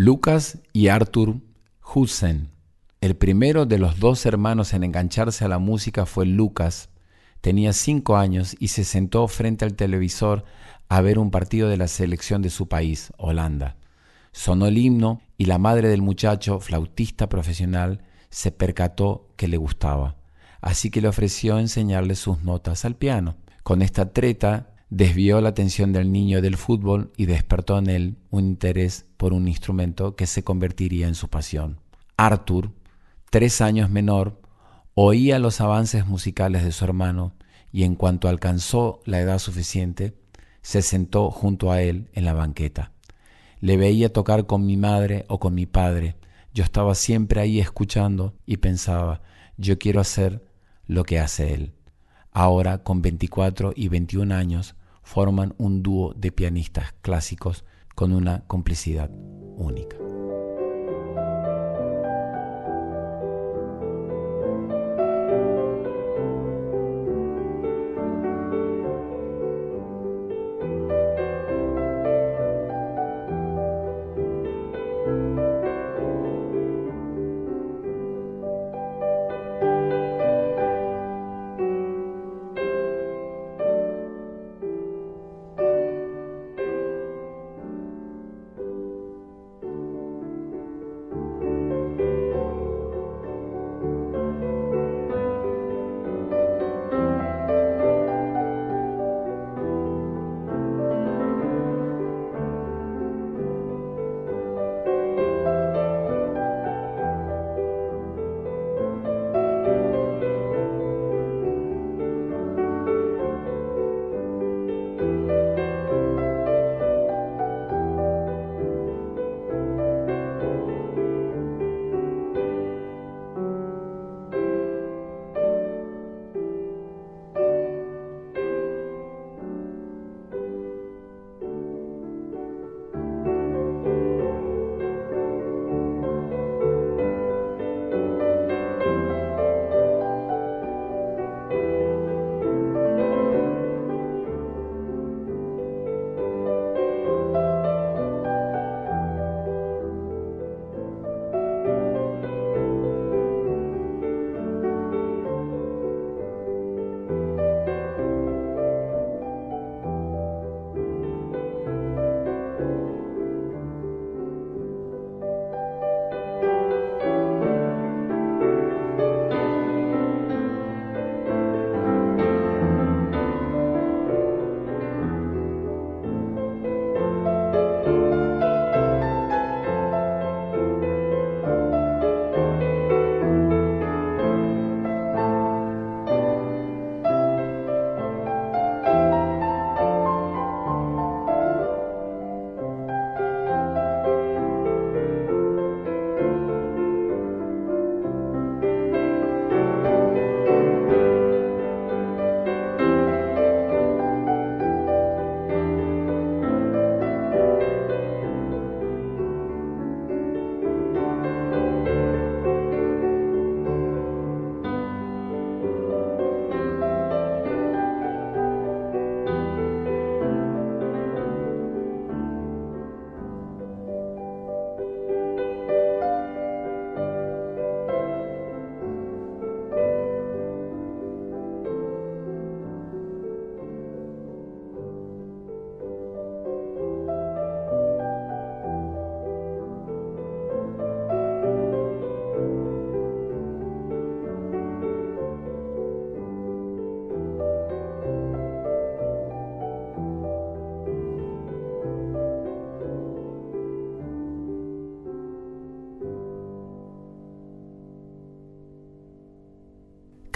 Lucas 0.09 0.57
y 0.73 0.89
Arthur 0.89 1.35
Hudson. 1.95 2.49
El 3.03 3.15
primero 3.15 3.67
de 3.67 3.79
los 3.79 4.01
dos 4.01 4.25
hermanos 4.25 4.73
en 4.73 4.83
engancharse 4.83 5.45
a 5.45 5.49
la 5.49 5.59
música 5.59 6.07
fue 6.07 6.25
Lucas. 6.25 6.89
Tenía 7.43 7.75
cinco 7.75 8.17
años 8.17 8.57
y 8.59 8.69
se 8.69 8.85
sentó 8.85 9.29
frente 9.29 9.67
al 9.67 9.75
televisor 9.75 10.47
a 10.89 11.03
ver 11.03 11.19
un 11.19 11.31
partido 11.31 11.69
de 11.69 11.77
la 11.77 11.89
selección 11.89 12.41
de 12.41 12.49
su 12.49 12.69
país, 12.69 13.13
Holanda. 13.19 13.77
Sonó 14.33 14.69
el 14.69 14.79
himno 14.79 15.21
y 15.37 15.45
la 15.45 15.59
madre 15.59 15.89
del 15.89 16.01
muchacho, 16.01 16.59
flautista 16.59 17.29
profesional, 17.29 18.01
se 18.31 18.51
percató 18.51 19.29
que 19.37 19.47
le 19.47 19.59
gustaba, 19.59 20.17
así 20.63 20.91
que 20.91 21.03
le 21.03 21.09
ofreció 21.09 21.59
enseñarle 21.59 22.15
sus 22.15 22.43
notas 22.43 22.87
al 22.87 22.97
piano. 22.97 23.37
Con 23.63 23.83
esta 23.83 24.11
treta 24.11 24.71
desvió 24.91 25.41
la 25.41 25.51
atención 25.51 25.93
del 25.93 26.13
niño 26.13 26.41
del 26.41 26.57
fútbol 26.57 27.13
y 27.17 27.27
despertó 27.27 27.79
en 27.79 27.91
él 27.91 28.17
un 28.31 28.45
interés 28.45 29.07
por 29.17 29.33
un 29.33 29.49
instrumento 29.49 30.17
que 30.17 30.27
se 30.27 30.43
convertiría 30.43 31.09
en 31.09 31.15
su 31.15 31.29
pasión. 31.29 31.81
Arthur, 32.17 32.73
tres 33.31 33.61
años 33.61 33.91
menor, 33.91 34.41
oía 34.95 35.39
los 35.39 35.61
avances 35.61 36.07
musicales 36.07 36.65
de 36.65 36.73
su 36.73 36.85
hermano 36.85 37.35
y 37.71 37.85
en 37.85 37.95
cuanto 37.95 38.29
alcanzó 38.29 39.01
la 39.05 39.21
edad 39.21 39.39
suficiente, 39.39 40.15
se 40.63 40.83
sentó 40.83 41.31
junto 41.31 41.71
a 41.71 41.83
él 41.83 42.09
en 42.15 42.25
la 42.25 42.33
banqueta. 42.33 42.93
Le 43.61 43.77
veía 43.77 44.13
tocar 44.13 44.47
con 44.47 44.65
mi 44.65 44.77
madre 44.77 45.27
o 45.29 45.39
con 45.39 45.55
mi 45.55 45.67
padre. 45.67 46.17
Yo 46.55 46.65
estaba 46.65 46.95
siempre 46.95 47.41
ahí 47.41 47.61
escuchando 47.61 48.35
y 48.47 48.59
pensaba, 48.59 49.21
yo 49.57 49.79
quiero 49.79 50.01
hacer 50.01 50.45
lo 50.87 51.05
que 51.05 51.19
hace 51.19 51.53
él. 51.53 51.75
Ahora, 52.33 52.83
con 52.83 53.03
24 53.03 53.73
y 53.75 53.89
21 53.89 54.35
años, 54.35 54.75
forman 55.09 55.55
un 55.57 55.83
dúo 55.83 56.13
de 56.15 56.31
pianistas 56.33 56.93
clásicos 57.01 57.65
con 57.95 58.13
una 58.13 58.45
complicidad 58.47 59.11
única. 59.57 59.97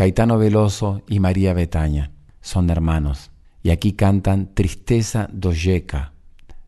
Caetano 0.02 0.36
Veloso 0.36 1.04
y 1.06 1.20
María 1.20 1.54
Betaña 1.54 2.10
son 2.40 2.70
hermanos 2.70 3.30
y 3.62 3.70
aquí 3.70 3.92
cantan 3.92 4.52
Tristeza 4.52 5.28
doyeca, 5.32 6.12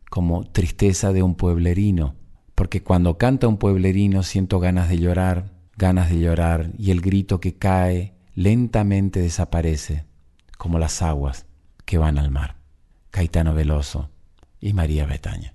como 0.09 0.45
tristeza 0.45 1.13
de 1.13 1.25
un 1.25 1.35
pueblerino, 1.35 2.15
porque 2.55 2.85
cuando 2.85 3.19
canta 3.19 3.49
un 3.49 3.57
pueblerino 3.57 4.23
siento 4.23 4.61
ganas 4.61 4.89
de 4.89 5.01
llorar, 5.01 5.51
ganas 5.77 6.11
de 6.11 6.21
llorar 6.21 6.71
y 6.79 6.93
el 6.93 7.01
grito 7.01 7.41
que 7.41 7.57
cae 7.57 8.15
lentamente 8.37 9.19
desaparece, 9.19 10.05
como 10.57 10.79
las 10.79 11.03
aguas 11.03 11.45
que 11.85 11.99
van 11.99 12.19
al 12.19 12.31
mar. 12.31 12.55
Caetano 13.11 13.53
Veloso 13.53 14.11
y 14.61 14.75
María 14.75 15.07
Betaña. 15.07 15.54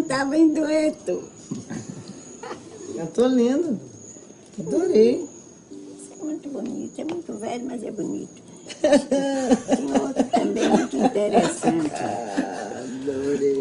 cantava 0.00 0.36
em 0.36 0.52
dueto. 0.52 1.22
estou 2.96 3.26
lindo. 3.26 3.78
Adorei. 4.58 5.28
Isso 5.70 6.12
é 6.20 6.24
muito 6.24 6.48
bonito. 6.48 7.00
É 7.00 7.04
muito 7.04 7.32
velho, 7.34 7.64
mas 7.66 7.82
é 7.82 7.90
bonito. 7.90 8.42
Tem 8.80 10.00
outro 10.00 10.24
também 10.24 10.68
muito 10.68 10.96
interessante. 10.96 11.92
Ah, 11.94 12.82
adorei. 13.02 13.60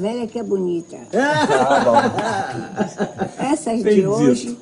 Velha 0.00 0.26
que 0.26 0.38
é 0.38 0.42
bonita. 0.42 0.96
Ah, 1.14 2.84
essas 3.52 3.82
Bem 3.82 3.94
de 3.94 4.00
dito. 4.02 4.10
hoje, 4.10 4.58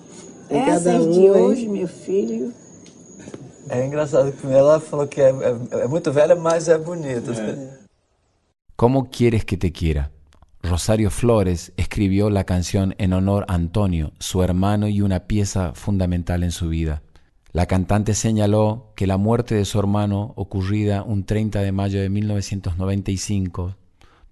é 0.48 0.54
Tem 0.54 0.70
essas 0.70 1.06
um, 1.06 1.10
de 1.10 1.20
hein? 1.20 1.30
hoje, 1.30 1.68
meu 1.68 1.88
filho. 1.88 2.54
É 3.68 3.84
engraçado 3.84 4.32
que 4.32 4.46
ela 4.46 4.80
falou 4.80 5.06
que 5.06 5.20
é, 5.20 5.30
é, 5.30 5.80
é 5.82 5.88
muito 5.88 6.10
velha, 6.10 6.34
mas 6.34 6.68
é 6.68 6.78
bonita. 6.78 7.32
É. 7.32 7.78
Como 8.76 9.04
queres 9.04 9.44
que 9.44 9.56
te 9.56 9.70
quiera? 9.70 10.10
Rosario 10.62 11.10
Flores 11.10 11.72
escribió 11.76 12.30
la 12.30 12.44
canción 12.44 12.94
en 12.98 13.12
honor 13.12 13.44
a 13.48 13.54
Antonio, 13.54 14.12
su 14.18 14.42
hermano 14.42 14.88
y 14.88 15.00
una 15.00 15.20
pieza 15.20 15.72
fundamental 15.74 16.42
en 16.42 16.50
su 16.50 16.68
vida. 16.68 17.02
La 17.52 17.66
cantante 17.66 18.14
señaló 18.14 18.92
que 18.94 19.06
la 19.06 19.16
muerte 19.16 19.54
de 19.54 19.64
su 19.64 19.78
hermano, 19.78 20.34
ocurrida 20.36 21.02
un 21.02 21.24
30 21.24 21.60
de 21.62 21.72
mayo 21.72 22.00
de 22.00 22.10
1995, 22.10 23.76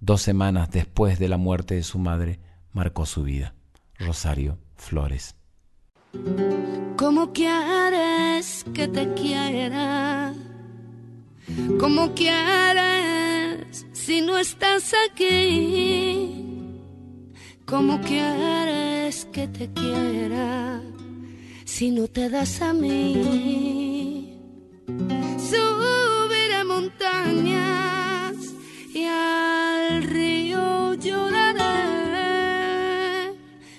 dos 0.01 0.23
semanas 0.23 0.71
después 0.71 1.19
de 1.19 1.29
la 1.29 1.37
muerte 1.37 1.75
de 1.75 1.83
su 1.83 1.99
madre, 1.99 2.41
marcó 2.73 3.07
su 3.07 3.23
vida. 3.23 3.55
Rosario 3.99 4.59
Flores. 4.77 5.35
¿Cómo 6.97 7.33
quieres 7.33 8.65
que 8.75 8.89
te 8.89 9.13
quiera? 9.15 10.35
¿Cómo 11.79 12.13
quieres 12.15 13.87
si 13.93 14.21
no 14.21 14.37
estás 14.37 14.93
aquí? 15.09 16.43
¿Cómo 17.65 18.01
quieres 18.01 19.27
que 19.27 19.47
te 19.47 19.73
quiera 19.73 20.83
si 21.65 21.93
no 21.93 22.09
te 22.09 22.29
das 22.31 22.61
a 22.63 22.73
mí? 22.73 24.37
Subiré 25.39 26.65
montañas 26.65 28.35
y 28.93 29.05
al 29.05 30.03
río 30.03 30.95
lloraré 30.95 32.25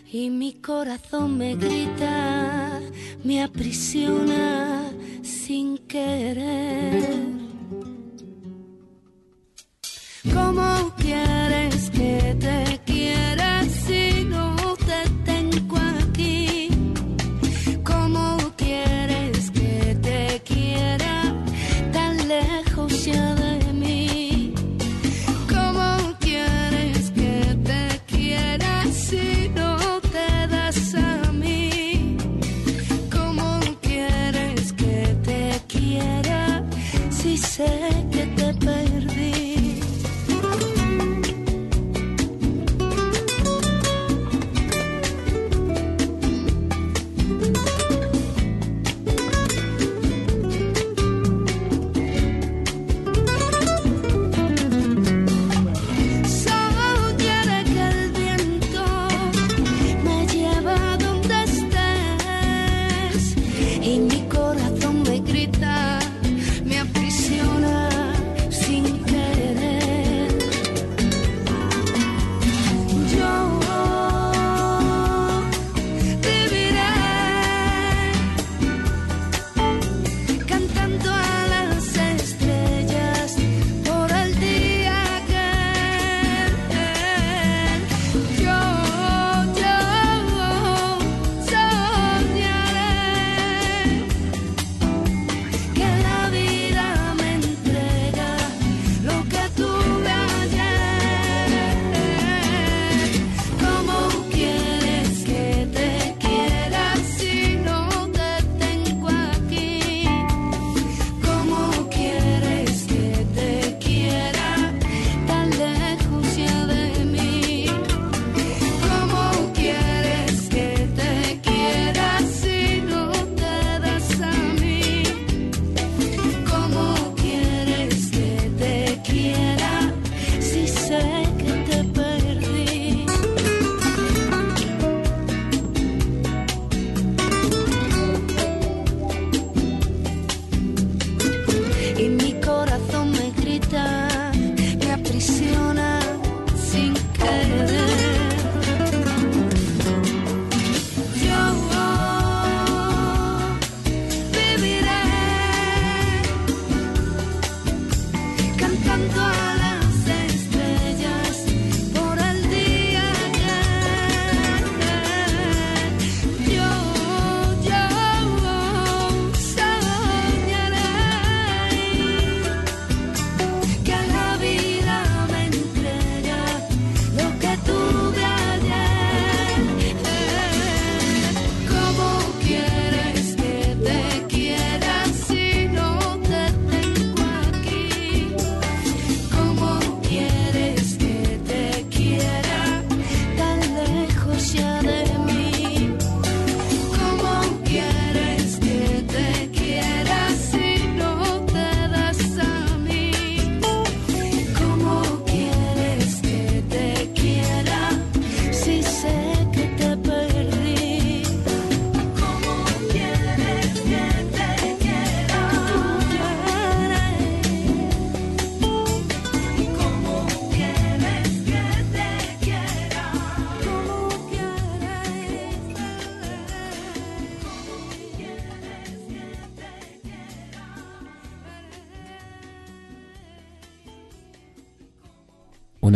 y 0.09 0.29
mi 0.29 0.53
corazón 0.53 1.37
me 1.37 1.55
grita, 1.55 2.79
me 3.25 3.43
aprisiona 3.43 4.89
sin 5.21 5.77
querer. 5.79 7.46
¿Cómo 10.33 10.66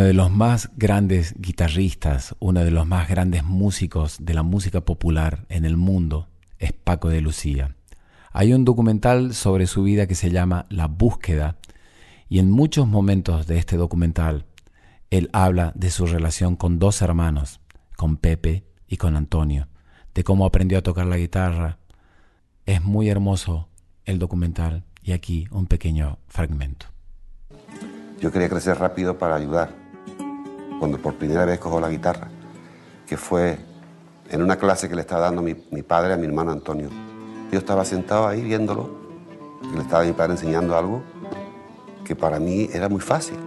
Uno 0.02 0.08
de 0.08 0.14
los 0.16 0.32
más 0.32 0.72
grandes 0.78 1.36
guitarristas, 1.38 2.36
uno 2.40 2.64
de 2.64 2.72
los 2.72 2.88
más 2.88 3.08
grandes 3.08 3.44
músicos 3.44 4.18
de 4.20 4.34
la 4.34 4.42
música 4.42 4.82
popular 4.82 5.46
en 5.48 5.64
el 5.64 5.78
mundo 5.78 6.28
es 6.58 6.74
Paco 6.74 7.10
de 7.10 7.22
Lucía. 7.22 7.76
Hay 8.32 8.52
un 8.52 8.66
documental 8.66 9.36
sobre 9.36 9.68
su 9.68 9.84
vida 9.84 10.08
que 10.08 10.16
se 10.16 10.32
llama 10.32 10.66
La 10.70 10.88
búsqueda 10.88 11.58
y 12.30 12.40
en 12.40 12.50
muchos 12.50 12.88
momentos 12.88 13.46
de 13.46 13.60
este 13.60 13.78
documental 13.78 14.48
él 15.12 15.30
habla 15.34 15.72
de 15.76 15.92
su 15.92 16.08
relación 16.08 16.56
con 16.56 16.80
dos 16.80 17.04
hermanos, 17.04 17.60
con 17.96 18.18
Pepe 18.18 18.64
y 18.88 18.98
con 18.98 19.16
Antonio, 19.16 19.68
de 20.16 20.24
cómo 20.24 20.48
aprendió 20.48 20.80
a 20.80 20.82
tocar 20.82 21.06
la 21.06 21.18
guitarra. 21.18 21.78
Es 22.66 22.84
muy 22.84 23.08
hermoso 23.08 23.70
el 24.06 24.18
documental 24.18 24.84
y 25.04 25.12
aquí 25.12 25.48
un 25.52 25.68
pequeño 25.68 26.18
fragmento. 26.28 26.88
Yo 28.20 28.32
quería 28.32 28.50
crecer 28.50 28.80
rápido 28.80 29.20
para 29.20 29.36
ayudar. 29.36 29.81
Cuando 30.82 30.98
por 30.98 31.14
primera 31.14 31.46
vez 31.46 31.60
cojo 31.60 31.80
la 31.80 31.90
guitarra, 31.90 32.28
que 33.06 33.16
fue 33.16 33.60
en 34.32 34.42
una 34.42 34.56
clase 34.56 34.90
que 34.90 34.96
le 34.96 35.02
estaba 35.02 35.22
dando 35.22 35.44
mi, 35.44 35.54
padre 35.84 36.14
a 36.14 36.18
mi 36.18 36.26
hermano 36.26 36.52
Antonio. 36.52 36.90
Yo 37.52 37.60
estaba 37.60 37.86
sentado 37.86 38.28
ahí 38.28 38.42
viéndolo, 38.42 38.90
y 39.72 39.76
le 39.76 39.84
estaba 39.84 40.04
mi 40.04 40.14
padre 40.14 40.32
enseñando 40.32 40.76
algo 40.76 41.04
que 42.04 42.16
para 42.16 42.40
mí 42.40 42.68
era 42.74 42.90
muy 42.90 43.00
fácil. 43.00 43.38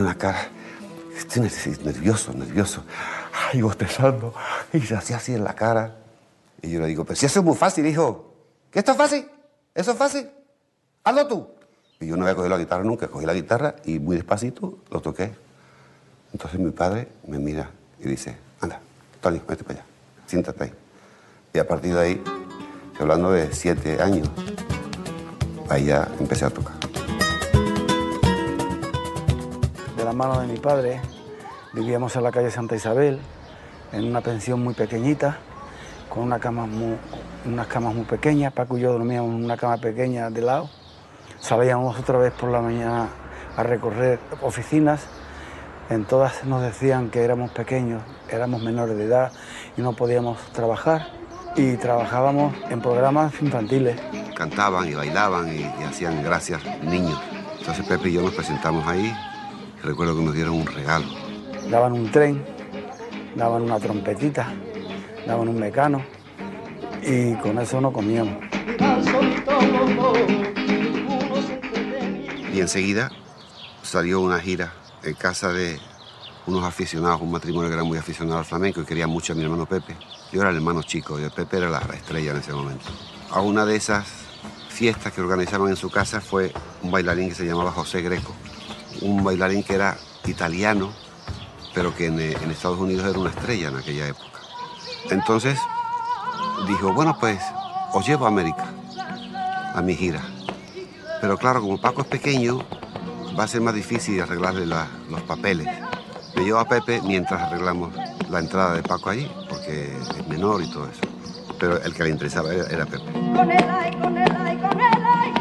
Ponía 0.00 0.04
una 0.12 0.18
cara. 0.18 0.48
Estoy 1.16 1.42
ner- 1.42 1.82
nervioso, 1.84 2.32
nervioso. 2.32 2.82
Ay, 3.52 3.60
bostezando. 3.62 4.32
Y 4.72 4.80
se 4.80 4.94
hacía 4.94 5.16
así 5.16 5.34
en 5.34 5.44
la 5.44 5.54
cara. 5.54 5.96
Y 6.62 6.70
yo 6.70 6.80
le 6.80 6.86
digo, 6.86 7.04
pero 7.04 7.16
si 7.16 7.26
eso 7.26 7.40
es 7.40 7.44
muy 7.44 7.56
fácil, 7.56 7.86
hijo. 7.86 8.34
¿Que 8.70 8.78
esto 8.78 8.92
es 8.92 8.98
fácil? 8.98 9.26
¿Eso 9.74 9.92
es 9.92 9.96
fácil? 9.98 10.30
Hazlo 11.04 11.26
tú. 11.26 11.48
Y 12.00 12.06
yo 12.06 12.16
no 12.16 12.22
había 12.22 12.34
cogido 12.34 12.50
la 12.56 12.58
guitarra 12.62 12.84
nunca. 12.84 13.08
Cogí 13.08 13.26
la 13.26 13.34
guitarra 13.34 13.76
y 13.84 13.98
muy 13.98 14.16
despacito 14.16 14.78
lo 14.90 15.00
toqué. 15.00 15.32
Entonces 16.32 16.58
mi 16.60 16.70
padre 16.70 17.08
me 17.26 17.38
mira 17.38 17.70
y 17.98 18.08
dice, 18.08 18.36
anda, 18.60 18.80
Tony, 19.20 19.40
vete 19.46 19.64
para 19.64 19.80
allá. 19.80 19.86
Siéntate 20.26 20.64
ahí. 20.64 20.72
Y 21.52 21.58
a 21.58 21.66
partir 21.66 21.94
de 21.94 22.00
ahí, 22.00 22.24
hablando 22.98 23.32
de 23.32 23.52
siete 23.52 24.00
años, 24.00 24.30
ahí 25.68 25.86
ya 25.86 26.08
empecé 26.20 26.44
a 26.44 26.50
tocar. 26.50 26.79
De 30.00 30.06
la 30.06 30.12
mano 30.14 30.40
de 30.40 30.46
mi 30.46 30.58
padre. 30.58 30.98
Vivíamos 31.74 32.16
en 32.16 32.22
la 32.22 32.32
calle 32.32 32.50
Santa 32.50 32.74
Isabel, 32.74 33.20
en 33.92 34.04
una 34.06 34.22
pensión 34.22 34.62
muy 34.62 34.72
pequeñita, 34.72 35.36
con 36.08 36.22
unas 36.22 36.40
camas 36.40 37.94
muy 37.94 38.04
pequeñas. 38.04 38.52
Paco 38.54 38.78
y 38.78 38.80
yo 38.80 38.92
dormíamos 38.92 39.34
en 39.34 39.44
una 39.44 39.58
cama 39.58 39.76
pequeña 39.76 40.30
de 40.30 40.40
lado. 40.40 40.70
Salíamos 41.38 41.98
otra 41.98 42.16
vez 42.16 42.32
por 42.32 42.50
la 42.50 42.62
mañana 42.62 43.08
a 43.56 43.62
recorrer 43.62 44.18
oficinas. 44.40 45.06
En 45.90 46.06
todas 46.06 46.44
nos 46.44 46.62
decían 46.62 47.10
que 47.10 47.22
éramos 47.22 47.50
pequeños, 47.50 48.02
éramos 48.30 48.62
menores 48.62 48.96
de 48.96 49.04
edad 49.04 49.32
y 49.76 49.82
no 49.82 49.92
podíamos 49.92 50.38
trabajar. 50.52 51.08
Y 51.56 51.76
trabajábamos 51.76 52.54
en 52.70 52.80
programas 52.80 53.34
infantiles. 53.42 54.00
Cantaban 54.34 54.88
y 54.88 54.94
bailaban 54.94 55.48
y, 55.48 55.60
y 55.60 55.84
hacían 55.84 56.22
gracias 56.22 56.62
niños. 56.80 57.20
Entonces 57.58 57.84
Pepe 57.86 58.08
y 58.08 58.12
yo 58.14 58.22
nos 58.22 58.32
presentamos 58.32 58.86
ahí. 58.86 59.14
Recuerdo 59.82 60.16
que 60.16 60.22
nos 60.22 60.34
dieron 60.34 60.54
un 60.54 60.66
regalo. 60.66 61.06
Daban 61.70 61.92
un 61.92 62.10
tren, 62.10 62.44
daban 63.36 63.62
una 63.62 63.78
trompetita, 63.78 64.52
daban 65.26 65.48
un 65.48 65.58
mecano 65.58 66.02
y 67.02 67.34
con 67.36 67.58
eso 67.58 67.80
no 67.80 67.92
comíamos. 67.92 68.34
Y 72.52 72.60
enseguida 72.60 73.10
salió 73.82 74.20
una 74.20 74.40
gira 74.40 74.72
en 75.02 75.14
casa 75.14 75.52
de 75.52 75.78
unos 76.46 76.64
aficionados, 76.64 77.20
un 77.20 77.30
matrimonio 77.30 77.68
que 77.68 77.74
era 77.74 77.84
muy 77.84 77.98
aficionado 77.98 78.38
al 78.38 78.44
flamenco 78.44 78.80
y 78.80 78.84
quería 78.84 79.06
mucho 79.06 79.32
a 79.32 79.36
mi 79.36 79.42
hermano 79.44 79.66
Pepe. 79.66 79.96
Yo 80.32 80.40
era 80.40 80.50
el 80.50 80.56
hermano 80.56 80.82
chico 80.82 81.18
y 81.18 81.22
el 81.22 81.30
Pepe 81.30 81.58
era 81.58 81.68
la, 81.68 81.80
la 81.80 81.94
estrella 81.94 82.32
en 82.32 82.38
ese 82.38 82.52
momento. 82.52 82.86
A 83.30 83.40
una 83.40 83.64
de 83.64 83.76
esas 83.76 84.06
fiestas 84.68 85.12
que 85.12 85.20
organizaban 85.20 85.68
en 85.68 85.76
su 85.76 85.90
casa 85.90 86.20
fue 86.20 86.52
un 86.82 86.90
bailarín 86.90 87.28
que 87.28 87.34
se 87.34 87.44
llamaba 87.44 87.70
José 87.70 88.02
Greco. 88.02 88.34
Un 89.02 89.24
bailarín 89.24 89.62
que 89.62 89.74
era 89.74 89.96
italiano, 90.26 90.90
pero 91.74 91.94
que 91.94 92.06
en, 92.06 92.20
eh, 92.20 92.36
en 92.42 92.50
Estados 92.50 92.78
Unidos 92.78 93.06
era 93.08 93.18
una 93.18 93.30
estrella 93.30 93.68
en 93.68 93.76
aquella 93.76 94.08
época. 94.08 94.26
Entonces 95.10 95.58
dijo, 96.68 96.92
bueno, 96.92 97.16
pues 97.18 97.40
os 97.92 98.06
llevo 98.06 98.26
a 98.26 98.28
América, 98.28 98.66
a 99.74 99.80
mi 99.82 99.94
gira. 99.96 100.20
Pero 101.20 101.36
claro, 101.38 101.60
como 101.60 101.80
Paco 101.80 102.02
es 102.02 102.08
pequeño, 102.08 102.58
va 103.38 103.44
a 103.44 103.48
ser 103.48 103.60
más 103.60 103.74
difícil 103.74 104.20
arreglarle 104.20 104.66
la- 104.66 104.88
los 105.08 105.22
papeles. 105.22 105.66
Me 106.36 106.44
llevo 106.44 106.58
a 106.58 106.64
Pepe 106.68 107.00
mientras 107.02 107.40
arreglamos 107.42 107.92
la 108.28 108.38
entrada 108.38 108.74
de 108.74 108.82
Paco 108.82 109.10
allí, 109.10 109.30
porque 109.48 109.96
es 110.18 110.28
menor 110.28 110.62
y 110.62 110.70
todo 110.70 110.86
eso. 110.86 111.00
Pero 111.58 111.82
el 111.82 111.92
que 111.94 112.04
le 112.04 112.10
interesaba 112.10 112.52
era, 112.54 112.66
era 112.68 112.86
Pepe. 112.86 113.04
Con 113.12 113.50
el 113.50 113.70
ay, 113.70 113.92
con 113.96 114.16
el 114.16 114.36
ay, 114.36 114.56
con 114.58 114.80
el 114.80 115.04
ay, 115.04 115.32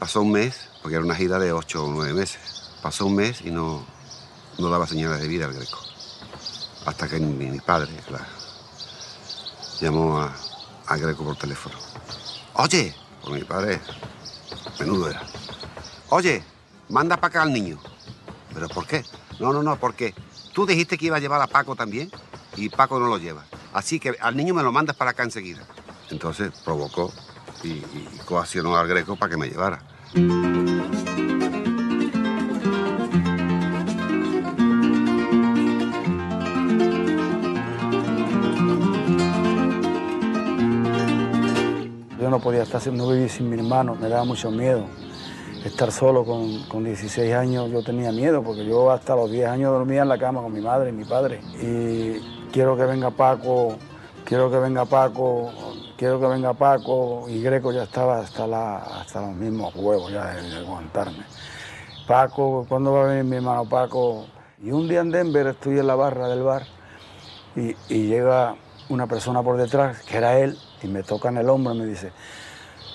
Pasó 0.00 0.22
un 0.22 0.32
mes, 0.32 0.68
porque 0.82 0.96
era 0.96 1.04
una 1.04 1.14
gira 1.14 1.38
de 1.38 1.52
ocho 1.52 1.84
o 1.84 1.88
nueve 1.90 2.14
meses. 2.14 2.72
Pasó 2.82 3.06
un 3.06 3.14
mes 3.16 3.42
y 3.42 3.50
no, 3.50 3.84
no 4.58 4.70
daba 4.70 4.86
señales 4.86 5.20
de 5.20 5.28
vida 5.28 5.44
al 5.44 5.52
Greco. 5.52 5.78
Hasta 6.86 7.06
que 7.06 7.20
mi, 7.20 7.46
mi 7.50 7.60
padre 7.60 7.92
la- 8.10 8.26
llamó 9.80 10.18
a, 10.20 10.34
a 10.86 10.96
Greco 10.96 11.22
por 11.24 11.36
teléfono. 11.36 11.76
Oye, 12.54 12.94
porque 13.22 13.38
mi 13.40 13.44
padre, 13.44 13.78
menudo 14.78 15.10
era. 15.10 15.22
Oye, 16.08 16.42
manda 16.88 17.16
para 17.18 17.28
acá 17.28 17.42
al 17.42 17.52
niño. 17.52 17.78
¿Pero 18.54 18.68
por 18.68 18.86
qué? 18.86 19.04
No, 19.38 19.52
no, 19.52 19.62
no, 19.62 19.76
porque 19.78 20.14
tú 20.54 20.64
dijiste 20.66 20.96
que 20.98 21.06
iba 21.06 21.18
a 21.18 21.20
llevar 21.20 21.42
a 21.42 21.46
Paco 21.46 21.76
también 21.76 22.10
y 22.56 22.68
Paco 22.70 22.98
no 22.98 23.06
lo 23.06 23.18
lleva. 23.18 23.44
Así 23.74 24.00
que 24.00 24.16
al 24.20 24.36
niño 24.36 24.54
me 24.54 24.62
lo 24.62 24.72
mandas 24.72 24.96
para 24.96 25.10
acá 25.12 25.22
enseguida. 25.22 25.60
Entonces 26.10 26.50
provocó 26.64 27.12
y, 27.62 27.68
y 27.68 28.20
coaccionó 28.24 28.76
al 28.76 28.88
Greco 28.88 29.16
para 29.16 29.30
que 29.30 29.36
me 29.36 29.46
llevara. 29.48 29.82
Yo 30.12 30.22
no 42.28 42.40
podía 42.40 42.64
estar, 42.64 42.84
no 42.92 43.08
vivir 43.08 43.30
sin 43.30 43.48
mi 43.48 43.56
hermano, 43.56 43.94
me 43.94 44.08
daba 44.08 44.24
mucho 44.24 44.50
miedo. 44.50 44.82
Estar 45.64 45.92
solo 45.92 46.24
con, 46.24 46.64
con 46.64 46.82
16 46.82 47.32
años 47.32 47.70
yo 47.70 47.84
tenía 47.84 48.10
miedo, 48.10 48.42
porque 48.42 48.64
yo 48.64 48.90
hasta 48.90 49.14
los 49.14 49.30
10 49.30 49.46
años 49.46 49.70
dormía 49.72 50.02
en 50.02 50.08
la 50.08 50.18
cama 50.18 50.42
con 50.42 50.52
mi 50.52 50.60
madre 50.60 50.90
y 50.90 50.92
mi 50.92 51.04
padre. 51.04 51.40
Y 51.62 52.18
quiero 52.50 52.76
que 52.76 52.82
venga 52.84 53.10
Paco, 53.10 53.76
quiero 54.24 54.50
que 54.50 54.58
venga 54.58 54.84
Paco, 54.86 55.52
quiero 56.00 56.18
que 56.18 56.26
venga 56.26 56.54
Paco. 56.54 57.26
Y 57.28 57.42
Greco 57.42 57.72
ya 57.72 57.82
estaba 57.82 58.20
hasta, 58.20 58.46
los 58.46 59.36
mismos 59.36 59.74
huevos 59.76 60.10
ya 60.10 60.34
de, 60.34 60.56
aguantarme. 60.56 61.24
Paco, 62.06 62.64
¿cuándo 62.66 62.92
va 62.94 63.04
a 63.04 63.06
venir 63.08 63.24
mi 63.24 63.36
hermano 63.36 63.68
Paco? 63.68 64.26
Y 64.62 64.72
un 64.72 64.88
día 64.88 65.00
en 65.00 65.10
Denver 65.10 65.46
estoy 65.48 65.78
en 65.78 65.86
la 65.86 65.94
barra 65.94 66.28
del 66.28 66.42
bar 66.42 66.62
y, 67.54 67.76
y 67.90 68.06
llega 68.06 68.56
una 68.88 69.06
persona 69.06 69.42
por 69.42 69.58
detrás, 69.58 70.00
que 70.00 70.16
era 70.16 70.38
él, 70.38 70.58
y 70.82 70.88
me 70.88 71.02
toca 71.02 71.28
en 71.28 71.36
el 71.36 71.50
hombro 71.50 71.74
y 71.74 71.78
me 71.78 71.86
dice, 71.86 72.12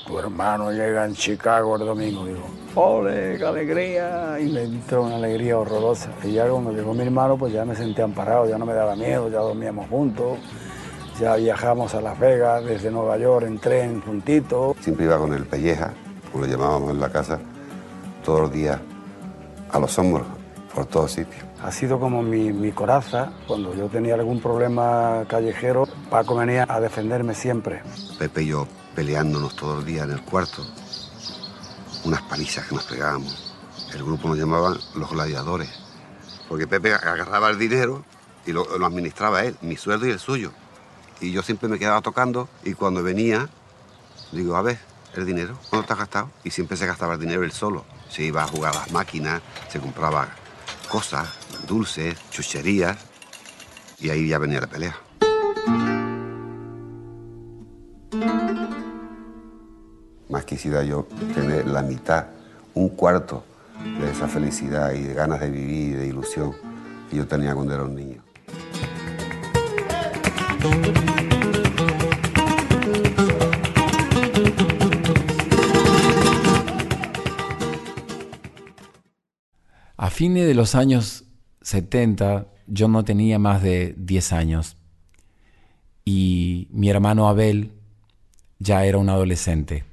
tu 0.07 0.17
hermano 0.17 0.71
llega 0.71 1.05
en 1.05 1.13
Chicago 1.13 1.75
el 1.75 1.85
domingo. 1.85 2.25
Digo, 2.25 2.43
¡ole, 2.73 3.37
qué 3.37 3.45
alegría! 3.45 4.39
Y 4.39 4.49
me 4.49 4.63
entró 4.63 5.03
una 5.03 5.17
alegría 5.17 5.59
horrorosa. 5.59 6.09
Y 6.23 6.33
ya 6.33 6.47
cuando 6.47 6.71
llegó 6.71 6.93
mi 6.95 7.03
hermano, 7.03 7.37
pues 7.37 7.53
ya 7.53 7.65
me 7.65 7.75
sentí 7.75 8.01
amparado, 8.01 8.49
ya 8.49 8.57
no 8.57 8.65
me 8.65 8.73
daba 8.73 8.95
miedo, 8.95 9.29
ya 9.29 9.39
dormíamos 9.39 9.87
juntos, 9.89 10.39
ya 11.19 11.35
viajamos 11.35 11.93
a 11.95 12.01
Las 12.01 12.19
Vegas, 12.19 12.65
desde 12.65 12.91
Nueva 12.91 13.17
York 13.17 13.45
en 13.47 13.59
tren 13.59 14.01
juntito. 14.01 14.75
Siempre 14.81 15.05
iba 15.05 15.17
con 15.17 15.33
el 15.33 15.45
pelleja, 15.45 15.93
como 16.31 16.45
lo 16.45 16.51
llamábamos 16.51 16.91
en 16.91 16.99
la 16.99 17.09
casa, 17.09 17.39
todos 18.23 18.41
los 18.41 18.51
días 18.51 18.79
a 19.71 19.79
los 19.79 19.97
hombros, 19.97 20.27
por 20.73 20.85
todos 20.85 21.11
sitios. 21.11 21.43
Ha 21.63 21.71
sido 21.71 21.99
como 21.99 22.21
mi, 22.21 22.51
mi 22.51 22.71
coraza. 22.71 23.31
Cuando 23.47 23.73
yo 23.73 23.87
tenía 23.87 24.15
algún 24.15 24.41
problema 24.41 25.23
callejero, 25.27 25.87
Paco 26.09 26.35
venía 26.35 26.65
a 26.67 26.79
defenderme 26.79 27.33
siempre. 27.33 27.81
Pepe 28.19 28.43
y 28.43 28.47
yo 28.47 28.67
peleándonos 28.93 29.55
todos 29.55 29.77
los 29.77 29.85
días 29.85 30.05
en 30.05 30.11
el 30.11 30.21
cuarto, 30.21 30.65
unas 32.03 32.21
palizas 32.23 32.65
que 32.67 32.75
nos 32.75 32.85
pegábamos. 32.85 33.53
El 33.93 34.03
grupo 34.03 34.27
nos 34.27 34.37
llamaban 34.37 34.77
los 34.95 35.09
gladiadores, 35.09 35.69
porque 36.49 36.67
Pepe 36.67 36.93
agarraba 36.93 37.49
el 37.49 37.57
dinero 37.57 38.03
y 38.45 38.51
lo, 38.51 38.77
lo 38.77 38.85
administraba 38.85 39.43
él, 39.43 39.55
mi 39.61 39.77
sueldo 39.77 40.07
y 40.07 40.11
el 40.11 40.19
suyo. 40.19 40.51
Y 41.21 41.31
yo 41.31 41.41
siempre 41.41 41.69
me 41.69 41.79
quedaba 41.79 42.01
tocando 42.01 42.49
y 42.63 42.73
cuando 42.73 43.01
venía, 43.01 43.49
digo, 44.31 44.55
a 44.55 44.61
ver, 44.61 44.79
el 45.15 45.25
dinero, 45.25 45.57
¿cuándo 45.69 45.91
has 45.91 45.99
gastado? 45.99 46.29
Y 46.43 46.51
siempre 46.51 46.77
se 46.77 46.85
gastaba 46.85 47.13
el 47.13 47.19
dinero 47.19 47.43
él 47.43 47.51
solo. 47.51 47.85
Se 48.09 48.23
iba 48.23 48.43
a 48.43 48.47
jugar 48.47 48.75
a 48.75 48.79
las 48.79 48.91
máquinas, 48.91 49.41
se 49.69 49.79
compraba 49.79 50.27
cosas, 50.89 51.27
dulces, 51.67 52.17
chucherías, 52.31 52.97
y 53.99 54.09
ahí 54.09 54.27
ya 54.27 54.37
venía 54.37 54.61
la 54.61 54.67
pelea. 54.67 54.95
Más 60.29 60.43
quisiera 60.43 60.83
yo 60.83 61.07
tener 61.33 61.67
la 61.67 61.81
mitad, 61.81 62.27
un 62.73 62.89
cuarto 62.89 63.45
de 63.99 64.11
esa 64.11 64.27
felicidad 64.27 64.91
y 64.93 65.03
de 65.03 65.13
ganas 65.13 65.39
de 65.39 65.49
vivir 65.49 65.91
y 65.91 65.93
de 65.93 66.07
ilusión 66.07 66.53
que 67.09 67.17
yo 67.17 67.27
tenía 67.27 67.53
cuando 67.53 67.73
era 67.73 67.83
un 67.83 67.95
niño. 67.95 68.24
Fines 80.15 80.47
de 80.47 80.53
los 80.53 80.75
años 80.75 81.25
70 81.61 82.47
yo 82.67 82.87
no 82.87 83.03
tenía 83.03 83.37
más 83.37 83.61
de 83.61 83.95
10 83.97 84.31
años 84.31 84.77
y 86.05 86.69
mi 86.71 86.89
hermano 86.89 87.27
Abel 87.27 87.73
ya 88.59 88.85
era 88.85 88.97
un 88.97 89.09
adolescente. 89.09 89.83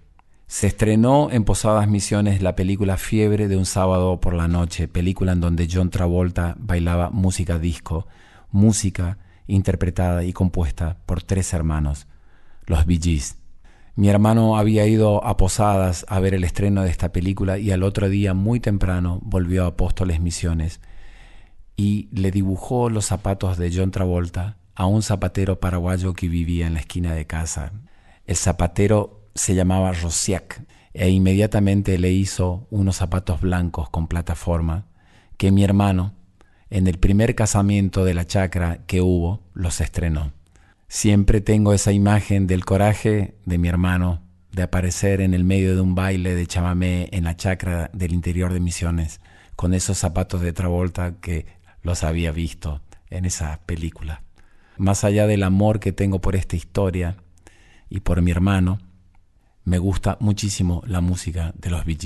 Se 0.47 0.69
estrenó 0.69 1.29
en 1.33 1.43
Posadas 1.43 1.89
Misiones 1.89 2.41
la 2.41 2.55
película 2.55 2.99
Fiebre 2.99 3.49
de 3.49 3.57
un 3.57 3.67
sábado 3.67 4.21
por 4.21 4.35
la 4.35 4.47
noche, 4.47 4.87
película 4.87 5.33
en 5.33 5.41
donde 5.41 5.69
John 5.69 5.91
Travolta 5.91 6.55
bailaba 6.61 7.11
música 7.11 7.59
disco, 7.59 8.07
música 8.53 9.19
interpretada 9.47 10.25
y 10.25 10.33
compuesta 10.33 10.99
por 11.07 11.23
tres 11.23 11.53
hermanos, 11.53 12.07
los 12.67 12.87
Bee. 12.87 13.23
Mi 13.95 14.09
hermano 14.09 14.57
había 14.57 14.87
ido 14.87 15.25
a 15.25 15.37
Posadas 15.37 16.07
a 16.09 16.19
ver 16.19 16.33
el 16.33 16.45
estreno 16.45 16.83
de 16.83 16.91
esta 16.91 17.13
película 17.13 17.59
y 17.59 17.73
al 17.73 17.83
otro 17.83 18.09
día 18.09 18.33
muy 18.33 18.59
temprano 18.59 19.21
volvió 19.23 19.65
a 19.65 19.69
Apóstoles 19.69 20.21
Misiones 20.21 20.81
y 21.77 22.09
le 22.13 22.31
dibujó 22.31 22.89
los 22.89 23.07
zapatos 23.07 23.59
de 23.59 23.71
John 23.75 23.91
Travolta 23.91 24.57
a 24.75 24.87
un 24.87 25.03
zapatero 25.03 25.61
paraguayo 25.61 26.15
que 26.15 26.29
vivía 26.29 26.67
en 26.67 26.75
la 26.75 26.81
esquina 26.81 27.15
de 27.15 27.27
casa. 27.27 27.73
El 28.25 28.37
zapatero 28.37 29.29
se 29.35 29.55
llamaba 29.55 29.93
Rosiak 29.93 30.65
e 30.95 31.11
inmediatamente 31.11 31.99
le 31.99 32.13
hizo 32.13 32.67
unos 32.71 32.97
zapatos 32.97 33.41
blancos 33.41 33.91
con 33.91 34.09
plataforma 34.09 34.87
que 35.37 35.51
mi 35.51 35.65
hermano, 35.65 36.15
en 36.73 36.87
el 36.87 36.99
primer 36.99 37.35
casamiento 37.35 38.03
de 38.03 38.15
la 38.15 38.27
chacra 38.27 38.79
que 38.87 39.03
hubo, 39.03 39.43
los 39.53 39.83
estrenó. 39.83 40.33
Siempre 40.89 41.43
tengo 41.43 41.75
esa 41.75 41.93
imagen 41.93 42.47
del 42.47 42.65
coraje 42.65 43.37
de 43.45 43.59
mi 43.59 43.69
hermano 43.69 44.23
de 44.53 44.63
aparecer 44.63 45.21
en 45.21 45.35
el 45.35 45.45
medio 45.45 45.75
de 45.75 45.83
un 45.83 45.95
baile 45.95 46.35
de 46.35 46.47
chamamé 46.47 47.11
en 47.13 47.25
la 47.25 47.37
chacra 47.37 47.91
del 47.93 48.15
interior 48.15 48.55
de 48.55 48.61
Misiones, 48.61 49.21
con 49.55 49.75
esos 49.75 49.99
zapatos 49.99 50.41
de 50.41 50.55
Travolta 50.55 51.21
que 51.21 51.45
los 51.83 52.05
había 52.05 52.33
visto 52.33 52.81
en 53.11 53.27
esa 53.27 53.61
película. 53.67 54.23
Más 54.79 55.05
allá 55.05 55.27
del 55.27 55.43
amor 55.43 55.79
que 55.79 55.93
tengo 55.93 56.23
por 56.23 56.37
esta 56.37 56.57
historia 56.57 57.19
y 57.91 58.01
por 58.01 58.23
mi 58.23 58.31
hermano, 58.31 58.79
me 59.65 59.77
gusta 59.77 60.17
muchísimo 60.21 60.83
la 60.87 61.03
música 61.03 61.53
de 61.55 61.69
los 61.69 61.85
Bee. 61.85 61.99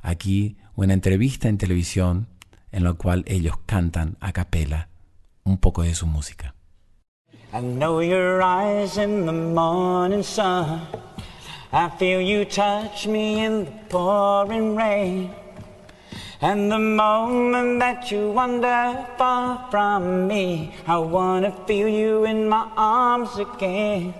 Aquí 0.00 0.56
una 0.76 0.94
entrevista 0.94 1.48
en 1.48 1.58
televisión 1.58 2.28
en 2.72 2.84
la 2.84 2.92
cual 2.94 3.24
ellos 3.26 3.56
cantan 3.66 4.16
a 4.20 4.32
capela 4.32 4.88
un 5.44 5.58
poco 5.58 5.82
de 5.82 5.94
su 5.94 6.06
música. 6.06 6.54
I 7.52 7.60
know 7.60 8.00
your 8.00 8.42
eyes 8.42 8.98
in 8.98 9.24
the 9.24 9.32
morning 9.32 10.22
sun. 10.22 10.80
I 11.72 11.88
feel 11.98 12.20
you 12.20 12.44
touch 12.44 13.06
me 13.06 13.44
in 13.44 13.64
the 13.64 13.72
pouring 13.88 14.76
rain. 14.76 15.30
And 16.40 16.70
the 16.70 16.78
moment 16.78 17.78
that 17.78 18.10
you 18.10 18.30
wander 18.32 19.06
far 19.16 19.66
from 19.70 20.26
me, 20.26 20.74
I 20.86 20.98
wanna 20.98 21.52
feel 21.66 21.88
you 21.88 22.24
in 22.26 22.48
my 22.48 22.68
arms 22.76 23.38
again. 23.38 24.12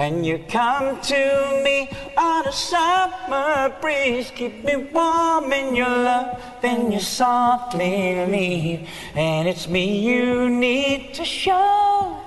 And 0.00 0.24
you 0.24 0.42
come 0.48 0.98
to 0.98 1.60
me 1.62 1.90
on 2.16 2.46
a 2.46 2.52
summer 2.52 3.68
breeze, 3.82 4.32
keep 4.34 4.64
me 4.64 4.76
warm 4.76 5.52
in 5.52 5.76
your 5.76 5.90
love, 5.90 6.42
then 6.62 6.90
you 6.90 7.00
softly 7.00 8.24
leave. 8.24 8.88
And 9.14 9.46
it's 9.46 9.68
me 9.68 10.00
you 10.00 10.48
need 10.48 11.12
to 11.12 11.24
show. 11.26 12.18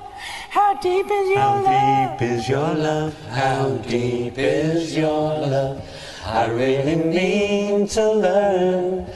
How 0.51 0.75
deep 0.81 1.07
is 1.09 1.29
your 1.29 1.63
love. 1.63 1.65
How 1.65 2.03
love? 2.03 2.19
deep 2.19 2.29
is 2.29 2.47
your 2.47 2.75
love? 2.75 3.27
How 3.29 3.69
deep 3.89 4.37
is 4.37 4.95
your 4.95 5.39
love? 5.39 5.83
I 6.27 6.45
really 6.49 6.95
need 6.95 7.89
to 7.89 8.11
learn. 8.11 9.07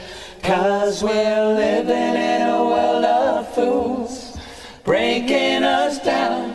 Cause 0.41 1.03
we're 1.03 1.53
living 1.53 2.16
in 2.16 2.41
a 2.41 2.66
world 2.66 3.05
of 3.05 3.53
fools, 3.53 4.36
breaking 4.84 5.62
us 5.62 5.99
down 6.03 6.47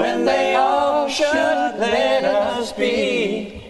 when 0.00 0.24
they 0.24 0.54
all 0.56 1.08
should 1.08 1.78
let 1.78 2.24
us 2.24 2.72
be. 2.72 3.60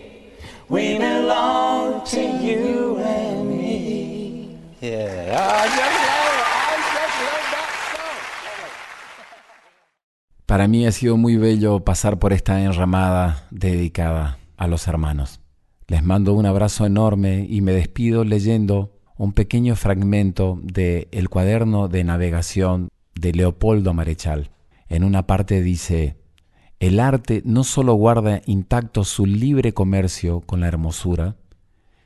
We 0.68 0.98
belong 0.98 2.04
to 2.04 2.20
you 2.20 2.98
and 2.98 3.48
me. 3.48 4.56
Yeah. 4.80 5.34
I 5.34 5.66
just 5.66 5.98
love 6.06 6.34
it. 6.38 6.50
I 6.60 6.76
just 6.94 7.18
love 7.26 7.46
that 7.52 7.66
Para 10.46 10.68
mí 10.68 10.86
ha 10.86 10.92
sido 10.92 11.16
muy 11.16 11.36
bello 11.36 11.80
pasar 11.84 12.18
por 12.18 12.32
esta 12.32 12.60
enramada 12.62 13.46
dedicada 13.50 14.38
a 14.56 14.68
los 14.68 14.86
hermanos. 14.86 15.40
Les 15.88 16.04
mando 16.04 16.34
un 16.34 16.46
abrazo 16.46 16.86
enorme 16.86 17.46
y 17.48 17.60
me 17.60 17.72
despido 17.72 18.22
leyendo 18.22 18.92
un 19.16 19.32
pequeño 19.32 19.74
fragmento 19.74 20.60
de 20.62 21.08
El 21.10 21.28
cuaderno 21.28 21.88
de 21.88 22.04
navegación 22.04 22.88
de 23.14 23.32
Leopoldo 23.32 23.92
Marechal. 23.94 24.50
En 24.88 25.04
una 25.04 25.26
parte 25.26 25.62
dice, 25.62 26.19
el 26.80 26.98
arte 26.98 27.42
no 27.44 27.62
solo 27.62 27.92
guarda 27.92 28.40
intacto 28.46 29.04
su 29.04 29.26
libre 29.26 29.74
comercio 29.74 30.40
con 30.40 30.60
la 30.60 30.68
hermosura, 30.68 31.36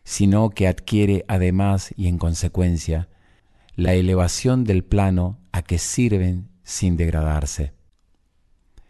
sino 0.03 0.51
que 0.51 0.67
adquiere 0.67 1.25
además 1.29 1.95
y 1.97 2.09
en 2.09 2.19
consecuencia 2.19 3.09
la 3.77 3.95
elevación 3.95 4.65
del 4.65 4.83
plano 4.83 5.39
a 5.53 5.63
que 5.63 5.79
sirven 5.79 6.49
sin 6.65 6.97
degradarse. 6.97 7.73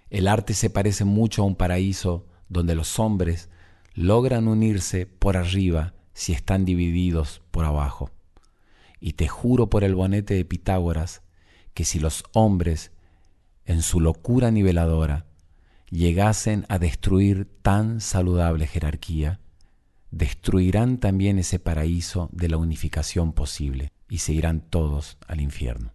El 0.08 0.26
arte 0.26 0.54
se 0.54 0.70
parece 0.70 1.04
mucho 1.04 1.42
a 1.42 1.46
un 1.46 1.54
paraíso 1.54 2.26
donde 2.48 2.74
los 2.74 2.98
hombres 2.98 3.50
logran 3.94 4.48
unirse 4.48 5.04
por 5.04 5.36
arriba 5.36 5.92
si 6.14 6.32
están 6.32 6.64
divididos 6.64 7.42
por 7.50 7.66
abajo. 7.66 8.10
Y 9.00 9.12
te 9.12 9.28
juro 9.28 9.68
por 9.68 9.84
el 9.84 9.94
bonete 9.94 10.32
de 10.32 10.46
Pitágoras 10.46 11.20
que 11.74 11.84
si 11.84 11.98
los 11.98 12.24
hombres, 12.32 12.90
en 13.66 13.82
su 13.82 14.00
locura 14.00 14.50
niveladora, 14.50 15.26
llegasen 15.94 16.66
a 16.68 16.80
destruir 16.80 17.46
tan 17.62 18.00
saludable 18.00 18.66
jerarquía, 18.66 19.38
destruirán 20.10 20.98
también 20.98 21.38
ese 21.38 21.60
paraíso 21.60 22.28
de 22.32 22.48
la 22.48 22.56
unificación 22.56 23.32
posible 23.32 23.92
y 24.08 24.18
se 24.18 24.32
irán 24.32 24.60
todos 24.60 25.18
al 25.28 25.40
infierno. 25.40 25.92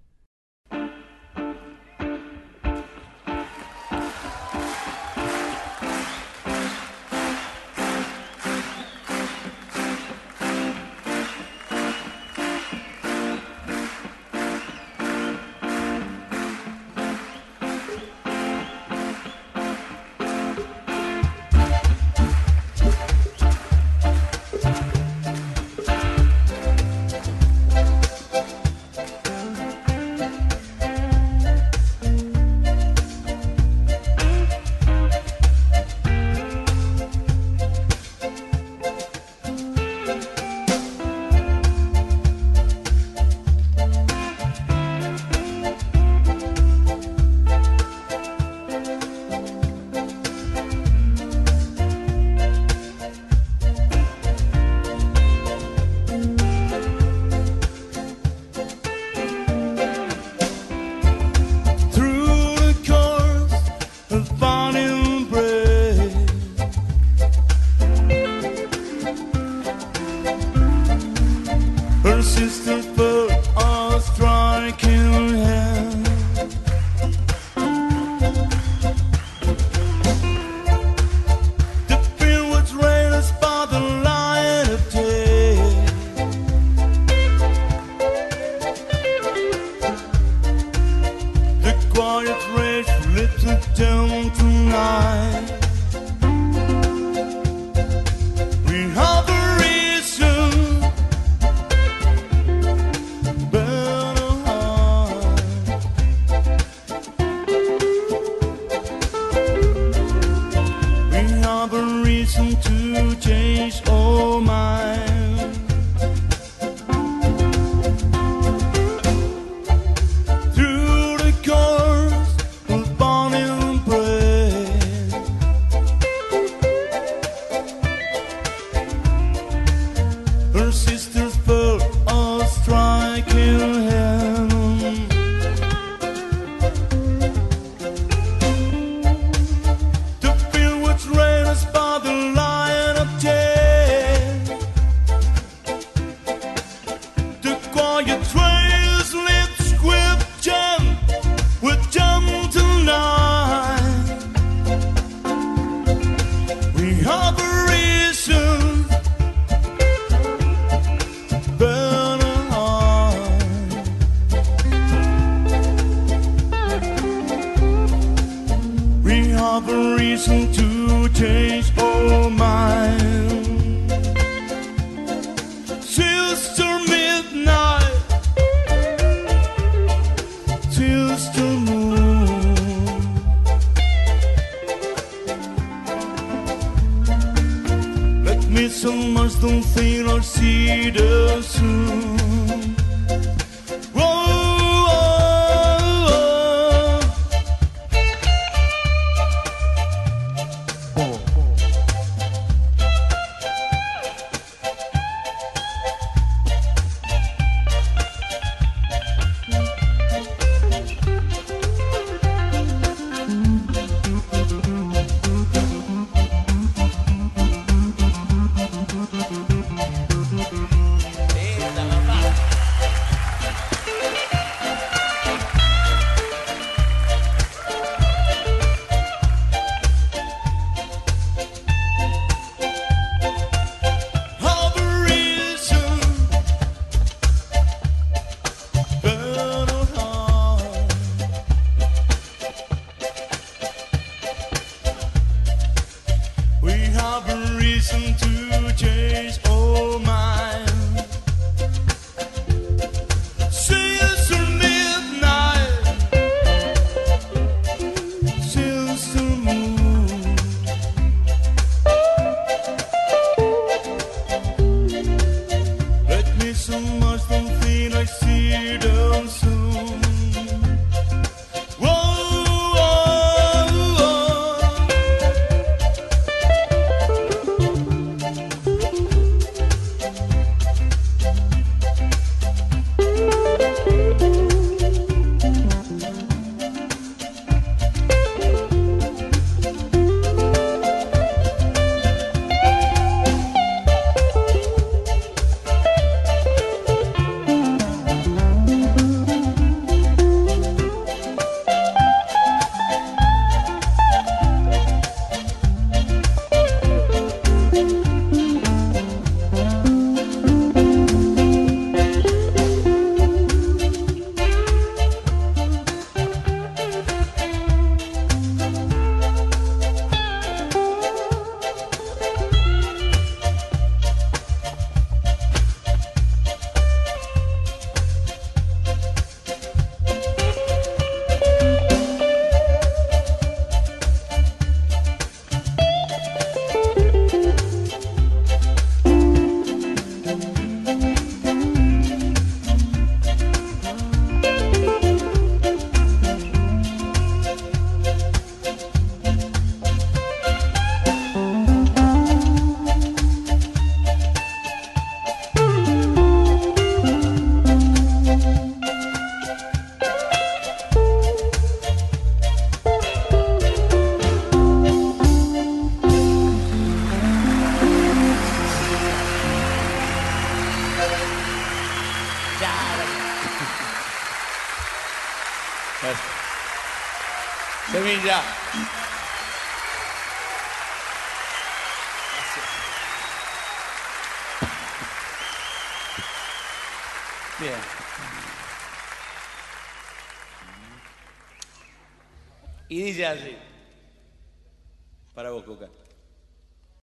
Mesmo 188.50 189.12
mais 189.12 189.36
de 189.36 189.46
um 189.46 189.62
feiro 189.62 190.12
aos 190.12 190.26
cidadãos 190.26 191.56